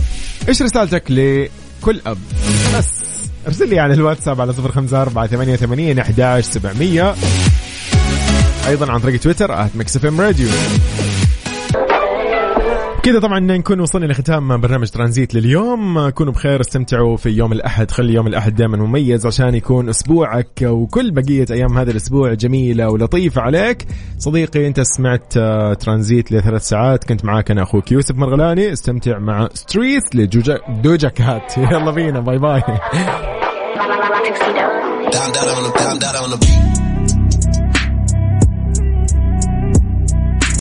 إيش 0.48 0.62
رسالتك 0.62 1.04
لكل 1.12 2.02
أب؟ 2.06 2.18
بس 2.78 2.88
أرسل 3.48 3.70
لي 3.70 3.80
على 3.80 3.94
الواتساب 3.94 4.42
على 4.42 4.54
054 4.54 6.00
11 6.00 6.52
700 6.52 7.16
أيضا 8.68 8.92
عن 8.92 9.00
طريق 9.00 9.20
تويتر 9.20 9.52
@Mix 9.76 9.96
FM 9.96 10.22
Radio 10.22 10.48
كذا 13.04 13.20
طبعا 13.20 13.40
نكون 13.40 13.80
وصلنا 13.80 14.06
لختام 14.06 14.62
برنامج 14.62 14.90
ترانزيت 14.90 15.34
لليوم. 15.36 16.10
كونوا 16.10 16.34
بخير 16.34 16.62
استمتعوا 16.62 17.18
في 17.18 17.30
يوم 17.30 17.52
الأحد. 17.52 17.92
خلي 17.92 18.14
يوم 18.14 18.28
الأحد 18.28 18.56
دائما 18.56 18.78
مميز 18.78 19.26
عشان 19.26 19.56
يكون 19.56 19.90
أسبوعك 19.90 20.62
وكل 20.62 21.12
بقية 21.12 21.46
أيام 21.52 21.78
هذا 21.78 21.92
الأسبوع 21.92 22.34
جميلة 22.34 22.90
ولطيفة 22.90 23.42
عليك. 23.42 23.86
صديقي 24.18 24.68
أنت 24.68 24.82
سمعت 24.82 25.38
آه، 25.38 25.74
ترانزيت 25.74 26.32
لثلاث 26.32 26.62
ساعات. 26.62 27.04
كنت 27.04 27.26
معاك 27.26 27.52
أنا 27.52 27.64
أخوك 27.64 27.92
يوسف 27.92 28.16
مرغلاني. 28.16 28.74
استمتع 28.74 29.20
مع 29.20 29.50
Streets 29.54 30.16
ل 30.16 30.25
Doja 30.25 30.60
Doja 30.70 31.10
Cat 31.10 31.58
يلا 31.72 31.92
بينا. 31.92 32.20
bye 32.20 32.38
bye. 32.38 32.64